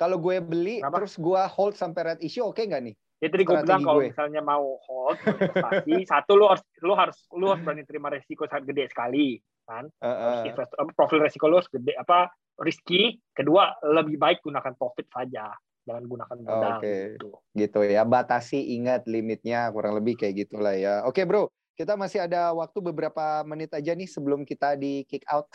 Kalau 0.00 0.16
gue 0.16 0.40
beli 0.40 0.80
Kenapa? 0.80 1.04
terus 1.04 1.20
gue 1.20 1.42
hold 1.52 1.76
sampai 1.76 2.00
red 2.16 2.20
issue 2.24 2.40
oke 2.40 2.56
okay 2.56 2.64
nggak 2.72 2.82
nih? 2.88 2.94
Ya 3.20 3.28
tadi 3.28 3.44
gue 3.44 3.52
bilang 3.52 3.84
kalau 3.84 4.00
misalnya 4.00 4.40
mau 4.40 4.80
hold 4.88 5.20
investasi, 5.20 5.94
satu 6.16 6.40
lu 6.40 6.48
harus 6.48 6.64
lu 6.80 6.96
harus 6.96 7.18
lu 7.36 7.52
harus 7.52 7.60
berani 7.60 7.84
terima 7.84 8.08
resiko 8.08 8.48
sangat 8.48 8.72
gede 8.72 8.88
sekali 8.88 9.36
kan. 9.68 9.84
Uh, 10.00 10.48
uh. 10.48 10.88
profil 10.96 11.20
resiko 11.20 11.52
lu 11.52 11.60
harus 11.60 11.68
gede 11.68 11.92
apa 12.00 12.32
risky. 12.64 13.20
Kedua 13.36 13.76
lebih 13.84 14.16
baik 14.16 14.40
gunakan 14.40 14.72
profit 14.72 15.04
saja 15.12 15.52
jangan 15.84 16.04
gunakan 16.06 16.36
modal 16.40 16.78
Oke. 16.78 16.80
Okay. 16.80 17.00
gitu. 17.16 17.28
Gitu 17.52 17.80
ya. 17.92 18.02
Batasi 18.08 18.58
ingat 18.80 19.04
limitnya 19.04 19.68
kurang 19.74 19.98
lebih 20.00 20.16
kayak 20.16 20.46
gitulah 20.46 20.72
ya. 20.76 21.04
Oke, 21.04 21.20
okay, 21.20 21.24
Bro. 21.28 21.52
Kita 21.74 21.96
masih 21.96 22.24
ada 22.26 22.52
waktu 22.52 22.78
beberapa 22.84 23.40
menit 23.48 23.72
aja 23.72 23.96
nih 23.96 24.08
sebelum 24.08 24.44
kita 24.44 24.76
di 24.76 25.02
kick 25.08 25.24
out. 25.30 25.48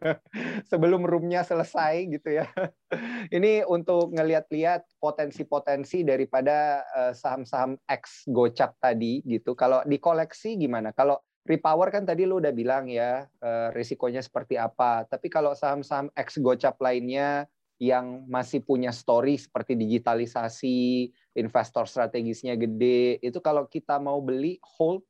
sebelum 0.70 1.02
roomnya 1.02 1.42
selesai 1.42 2.06
gitu 2.08 2.38
ya. 2.42 2.46
Ini 3.36 3.66
untuk 3.66 4.14
ngeliat-liat 4.14 5.00
potensi-potensi 5.02 6.06
daripada 6.06 6.86
eh, 6.94 7.12
saham-saham 7.16 7.74
X 7.86 8.28
gocap 8.30 8.78
tadi 8.78 9.24
gitu. 9.26 9.58
Kalau 9.58 9.82
di 9.82 9.98
koleksi 9.98 10.54
gimana? 10.54 10.94
Kalau 10.94 11.18
repower 11.48 11.88
kan 11.88 12.04
tadi 12.04 12.28
lu 12.28 12.44
udah 12.44 12.52
bilang 12.52 12.92
ya 12.92 13.24
uh, 13.24 13.72
risikonya 13.72 14.20
seperti 14.20 14.60
apa. 14.60 15.08
Tapi 15.08 15.32
kalau 15.32 15.56
saham-saham 15.56 16.12
X 16.12 16.36
gocap 16.44 16.76
lainnya 16.84 17.48
yang 17.80 18.28
masih 18.28 18.60
punya 18.60 18.92
story 18.92 19.40
seperti 19.40 19.78
digitalisasi, 19.78 21.08
investor 21.38 21.88
strategisnya 21.88 22.58
gede, 22.58 23.22
itu 23.24 23.38
kalau 23.40 23.64
kita 23.70 23.96
mau 24.02 24.18
beli 24.20 24.60
hold 24.76 25.06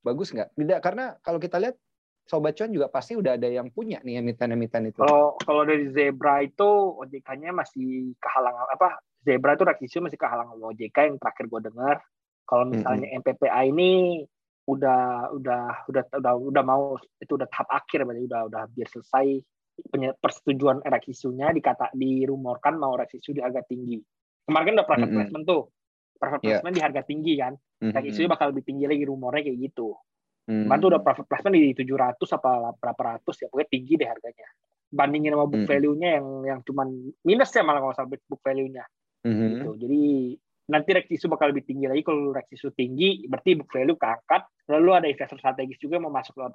bagus 0.00 0.32
nggak? 0.32 0.56
Tidak, 0.56 0.78
karena 0.80 1.14
kalau 1.20 1.38
kita 1.38 1.60
lihat 1.60 1.76
Sobat 2.30 2.54
Cuan 2.54 2.70
juga 2.70 2.86
pasti 2.86 3.18
udah 3.18 3.34
ada 3.34 3.48
yang 3.50 3.74
punya 3.74 3.98
nih 4.06 4.22
emiten-emiten 4.22 4.94
itu. 4.94 5.02
Kalau 5.02 5.34
kalau 5.42 5.66
dari 5.66 5.90
Zebra 5.90 6.46
itu 6.46 6.94
OJK-nya 7.02 7.50
masih 7.50 8.14
kehalangan 8.22 8.70
apa? 8.70 9.02
Zebra 9.26 9.58
itu 9.58 9.66
rakisio 9.66 9.98
masih 9.98 10.14
kehalangan 10.14 10.54
OJK 10.54 10.96
yang 11.10 11.18
terakhir 11.18 11.50
gue 11.50 11.60
dengar. 11.66 11.96
Kalau 12.46 12.70
misalnya 12.70 13.10
mm 13.10 13.18
-hmm. 13.18 13.26
MPPA 13.34 13.60
ini 13.66 13.92
udah 14.70 15.34
udah 15.34 15.64
udah 15.90 16.02
udah 16.22 16.32
udah 16.38 16.62
mau 16.62 16.94
itu 17.18 17.32
udah 17.34 17.48
tahap 17.50 17.66
akhir 17.74 18.06
berarti 18.06 18.22
udah 18.30 18.40
udah 18.46 18.60
hampir 18.68 18.86
selesai 18.86 19.26
persetujuan 20.22 20.86
rakisunya 20.86 21.50
dikata 21.50 21.90
dirumorkan 21.96 22.78
mau 22.78 22.94
rakisu 22.94 23.34
di 23.34 23.42
harga 23.42 23.66
tinggi. 23.66 23.98
Kemarin 24.46 24.66
kan 24.70 24.74
udah 24.78 24.86
private 24.86 25.02
mm 25.02 25.10
-hmm. 25.10 25.18
placement 25.18 25.44
tuh 25.50 25.62
private 26.20 26.42
iya. 26.44 26.48
placement 26.54 26.74
yeah. 26.76 26.78
di 26.78 26.84
harga 26.86 27.02
tinggi 27.02 27.34
kan. 27.40 27.52
Mm-hmm. 27.80 27.96
Dan 27.96 28.02
isunya 28.04 28.28
bakal 28.28 28.52
lebih 28.52 28.64
tinggi 28.68 28.84
lagi 28.84 29.04
rumornya 29.08 29.42
kayak 29.48 29.58
gitu. 29.72 29.96
Mm-hmm. 30.52 30.76
Tuh 30.80 30.88
udah 30.92 31.00
private 31.00 31.28
placement 31.28 31.54
di 31.56 31.72
700 31.72 32.36
apa 32.36 32.52
berapa 32.76 33.02
ratus 33.16 33.36
ya, 33.40 33.46
pokoknya 33.48 33.68
tinggi 33.72 33.94
deh 33.96 34.08
harganya. 34.08 34.48
Bandingin 34.90 35.32
sama 35.32 35.44
book 35.48 35.64
mm-hmm. 35.64 35.70
value-nya 35.70 36.08
yang 36.20 36.26
yang 36.44 36.58
cuman 36.66 36.88
minus 37.24 37.50
ya 37.56 37.62
malah 37.64 37.80
kalau 37.80 37.94
salah 37.96 38.10
book 38.12 38.42
value-nya. 38.44 38.84
Mm-hmm. 39.24 39.48
Gitu. 39.48 39.70
Jadi 39.80 40.04
nanti 40.70 40.90
rex 40.94 41.06
isu 41.10 41.26
bakal 41.26 41.50
lebih 41.50 41.66
tinggi 41.66 41.90
lagi 41.90 42.02
kalau 42.06 42.30
rex 42.30 42.46
isu 42.54 42.70
tinggi 42.70 43.26
berarti 43.26 43.58
book 43.58 43.70
value 43.74 43.98
keangkat 43.98 44.46
lalu 44.70 44.90
ada 44.94 45.06
investor 45.10 45.34
strategis 45.42 45.82
juga 45.82 45.98
mau 45.98 46.14
masuk 46.14 46.38
lewat 46.38 46.54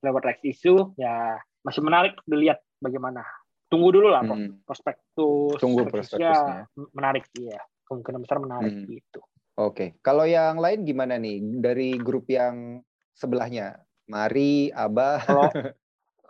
lewat 0.00 0.22
rex 0.24 0.38
isu 0.48 0.96
ya 0.96 1.36
masih 1.60 1.84
menarik 1.84 2.16
dilihat 2.24 2.64
bagaimana 2.80 3.20
tunggu 3.68 3.92
dulu 3.92 4.08
lah 4.08 4.24
hmm. 4.24 4.64
prospektus 4.64 5.60
tunggu 5.60 5.84
prospektusnya 5.84 6.64
menarik 6.96 7.28
iya 7.36 7.60
kemungkinan 7.90 8.22
besar 8.22 8.38
menarik 8.38 8.74
hmm. 8.74 8.86
gitu. 8.86 9.20
Oke, 9.60 9.76
okay. 9.76 9.88
kalau 10.00 10.24
yang 10.24 10.56
lain 10.56 10.88
gimana 10.88 11.20
nih 11.20 11.36
dari 11.60 11.92
grup 12.00 12.24
yang 12.32 12.80
sebelahnya? 13.12 13.76
Mari, 14.08 14.72
Aba. 14.72 15.20
Kalau 15.20 15.44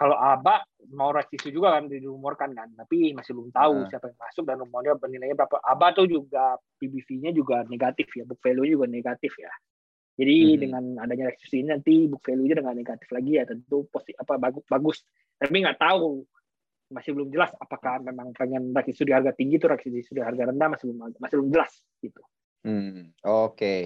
kalau 0.02 0.16
Aba 0.18 0.66
mau 0.90 1.14
revisi 1.14 1.54
juga 1.54 1.78
kan 1.78 1.86
dirumorkan 1.86 2.50
kan, 2.50 2.74
tapi 2.74 3.14
masih 3.14 3.38
belum 3.38 3.54
tahu 3.54 3.86
nah. 3.86 3.88
siapa 3.88 4.10
yang 4.10 4.18
masuk 4.18 4.44
dan 4.50 4.58
rumornya 4.58 4.98
bernilainya 4.98 5.38
berapa. 5.38 5.62
Aba 5.62 5.94
tuh 5.94 6.10
juga 6.10 6.58
PBV-nya 6.82 7.30
juga 7.30 7.62
negatif 7.70 8.10
ya, 8.18 8.26
book 8.26 8.42
value 8.42 8.74
juga 8.74 8.90
negatif 8.90 9.30
ya. 9.38 9.52
Jadi 10.18 10.36
hmm. 10.50 10.58
dengan 10.58 10.84
adanya 10.98 11.30
revisi 11.30 11.62
ini 11.62 11.70
nanti 11.70 12.10
book 12.10 12.26
value-nya 12.26 12.66
dengan 12.66 12.74
negatif 12.74 13.08
lagi 13.14 13.38
ya 13.38 13.46
tentu 13.46 13.86
positif 13.94 14.18
apa 14.18 14.42
bagus 14.42 14.64
bagus. 14.66 14.98
Tapi 15.38 15.54
nggak 15.54 15.78
tahu 15.78 16.26
masih 16.90 17.14
belum 17.14 17.30
jelas 17.30 17.54
apakah 17.62 18.02
memang 18.02 18.34
pengen 18.34 18.74
rakit 18.74 18.98
di 18.98 19.14
harga 19.14 19.30
tinggi 19.30 19.62
itu 19.62 19.70
rakit 19.70 19.94
di 19.94 20.18
harga 20.18 20.50
rendah 20.50 20.74
masih 20.74 20.90
belum 20.90 21.14
masih 21.22 21.36
belum 21.38 21.50
jelas 21.54 21.78
gitu. 22.02 22.18
Hmm, 22.64 23.16
oke. 23.24 23.56
Okay. 23.56 23.80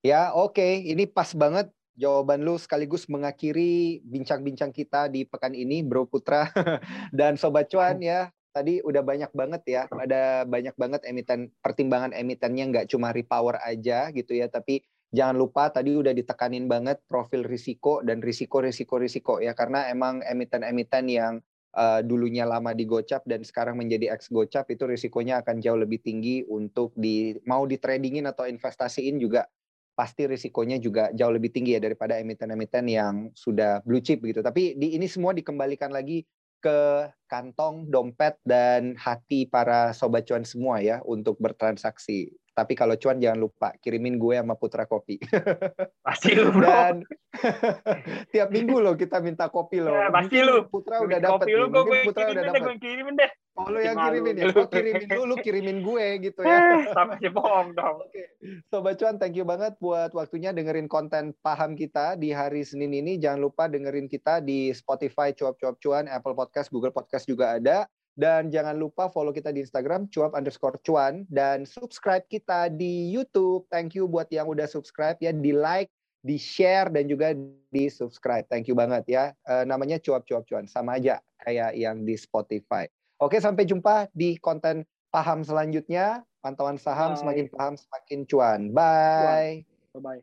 Ya, 0.00 0.30
oke. 0.32 0.54
Okay. 0.56 0.86
Ini 0.86 1.10
pas 1.10 1.30
banget 1.34 1.68
jawaban 1.98 2.40
lu 2.40 2.56
sekaligus 2.56 3.04
mengakhiri 3.10 4.00
bincang-bincang 4.06 4.72
kita 4.72 5.10
di 5.10 5.26
pekan 5.26 5.52
ini, 5.52 5.82
Bro 5.84 6.08
Putra 6.08 6.48
dan 7.18 7.36
Sobat 7.36 7.68
Cuan 7.68 8.00
ya. 8.00 8.30
Tadi 8.50 8.82
udah 8.82 9.02
banyak 9.06 9.30
banget 9.30 9.62
ya, 9.62 9.82
ada 9.94 10.42
banyak 10.42 10.74
banget 10.74 11.06
emiten 11.06 11.54
pertimbangan 11.62 12.10
emitennya 12.10 12.66
nggak 12.66 12.88
cuma 12.90 13.14
repower 13.14 13.62
aja 13.62 14.10
gitu 14.10 14.34
ya, 14.34 14.50
tapi 14.50 14.82
jangan 15.14 15.38
lupa 15.38 15.70
tadi 15.70 15.94
udah 15.94 16.10
ditekanin 16.10 16.66
banget 16.66 16.98
profil 17.06 17.46
risiko 17.46 18.02
dan 18.02 18.18
risiko 18.18 18.58
risiko 18.58 18.98
risiko 18.98 19.38
ya 19.38 19.54
karena 19.54 19.90
emang 19.90 20.22
emiten-emiten 20.22 21.06
yang 21.10 21.34
uh, 21.76 22.00
dulunya 22.02 22.46
lama 22.46 22.74
di 22.74 22.86
Gocap 22.86 23.26
dan 23.26 23.42
sekarang 23.46 23.78
menjadi 23.78 24.10
ex 24.14 24.30
Gocap 24.30 24.66
itu 24.70 24.86
risikonya 24.86 25.42
akan 25.42 25.62
jauh 25.62 25.78
lebih 25.78 26.02
tinggi 26.02 26.42
untuk 26.46 26.94
di 26.96 27.36
mau 27.46 27.66
di 27.66 27.76
tradingin 27.78 28.26
atau 28.26 28.46
investasiin 28.46 29.20
juga 29.20 29.46
pasti 29.94 30.24
risikonya 30.24 30.80
juga 30.80 31.12
jauh 31.12 31.34
lebih 31.34 31.52
tinggi 31.52 31.76
ya 31.76 31.80
daripada 31.82 32.16
emiten-emiten 32.16 32.88
yang 32.88 33.14
sudah 33.36 33.84
blue 33.84 34.00
chip 34.00 34.24
gitu. 34.24 34.40
Tapi 34.40 34.78
di 34.78 34.96
ini 34.96 35.04
semua 35.04 35.36
dikembalikan 35.36 35.92
lagi 35.92 36.24
ke 36.60 37.04
kantong, 37.30 37.86
dompet 37.86 38.34
dan 38.42 38.98
hati 38.98 39.46
para 39.46 39.94
sobat 39.94 40.26
cuan 40.26 40.42
semua 40.42 40.82
ya 40.82 40.98
untuk 41.06 41.38
bertransaksi. 41.38 42.34
Tapi 42.50 42.74
kalau 42.74 42.98
cuan 42.98 43.22
jangan 43.22 43.38
lupa 43.38 43.70
kirimin 43.78 44.18
gue 44.18 44.34
sama 44.34 44.58
Putra 44.58 44.84
Kopi. 44.84 45.22
Pasti 46.06 46.34
lu, 46.34 46.50
bro. 46.50 46.66
Dan 46.66 47.06
tiap 48.34 48.50
minggu 48.50 48.82
lo 48.82 48.98
kita 48.98 49.22
minta 49.22 49.46
kopi 49.46 49.78
lo. 49.78 49.94
Ya, 49.94 50.10
pasti 50.10 50.42
lu. 50.42 50.66
Putra 50.66 50.98
udah 50.98 51.18
dapat. 51.22 51.46
Kopi 51.46 51.52
lu 51.54 51.66
gue 51.70 51.98
Putra 52.02 52.26
udah 52.34 52.42
dapat. 52.50 52.60
Gue 52.66 52.76
kirimin 52.82 53.14
deh. 53.14 53.30
Oh, 53.58 53.66
lu 53.70 53.78
yang 53.82 53.98
kirimin 53.98 54.34
ya? 54.34 54.44
Gue 54.50 54.66
kirimin 54.66 55.08
lu, 55.14 55.22
lu 55.26 55.36
kirimin 55.38 55.78
gue 55.82 56.06
gitu 56.26 56.40
ya. 56.42 56.58
Sama 56.96 57.18
si 57.22 57.28
bohong 57.30 57.76
dong. 57.78 58.02
Oke. 58.02 58.34
Sobat 58.66 58.98
Cuan, 58.98 59.20
thank 59.22 59.38
you 59.38 59.46
banget 59.46 59.78
buat 59.78 60.10
waktunya 60.10 60.50
dengerin 60.50 60.90
konten 60.90 61.36
paham 61.44 61.78
kita 61.78 62.18
di 62.18 62.34
hari 62.34 62.66
Senin 62.66 62.90
ini. 62.90 63.20
Jangan 63.20 63.40
lupa 63.42 63.70
dengerin 63.70 64.10
kita 64.10 64.42
di 64.42 64.74
Spotify, 64.74 65.30
Cuap-Cuap 65.30 65.78
Cuan, 65.78 66.10
Apple 66.10 66.34
Podcast, 66.34 66.72
Google 66.74 66.94
Podcast 67.20 67.28
juga 67.28 67.60
ada. 67.60 67.78
Dan 68.20 68.52
jangan 68.52 68.76
lupa 68.76 69.08
follow 69.08 69.32
kita 69.32 69.48
di 69.48 69.64
Instagram 69.64 70.04
cuap 70.12 70.36
underscore 70.36 70.76
cuan 70.84 71.24
dan 71.32 71.64
subscribe 71.64 72.24
kita 72.28 72.68
di 72.68 73.08
YouTube. 73.08 73.64
Thank 73.72 73.96
you 73.96 74.04
buat 74.08 74.28
yang 74.28 74.44
udah 74.44 74.68
subscribe 74.68 75.16
ya, 75.24 75.32
di 75.32 75.56
like, 75.56 75.88
di 76.20 76.36
share 76.36 76.92
dan 76.92 77.08
juga 77.08 77.32
di 77.72 77.88
subscribe. 77.88 78.44
Thank 78.52 78.68
you 78.68 78.76
banget 78.76 79.08
ya. 79.08 79.24
E, 79.48 79.64
namanya 79.64 79.96
cuap 79.96 80.28
cuap 80.28 80.44
cuan 80.44 80.68
sama 80.68 81.00
aja 81.00 81.16
kayak 81.48 81.72
yang 81.80 82.04
di 82.04 82.12
Spotify. 82.12 82.84
Oke 83.24 83.40
sampai 83.40 83.64
jumpa 83.64 84.12
di 84.12 84.36
konten 84.36 84.84
paham 85.08 85.40
selanjutnya. 85.40 86.20
Pantauan 86.44 86.76
saham 86.76 87.16
Bye. 87.16 87.20
semakin 87.24 87.46
paham 87.56 87.74
semakin 87.80 88.20
cuan. 88.28 88.60
Bye. 88.76 89.64
Bye 89.96 90.02
bye. 90.02 90.20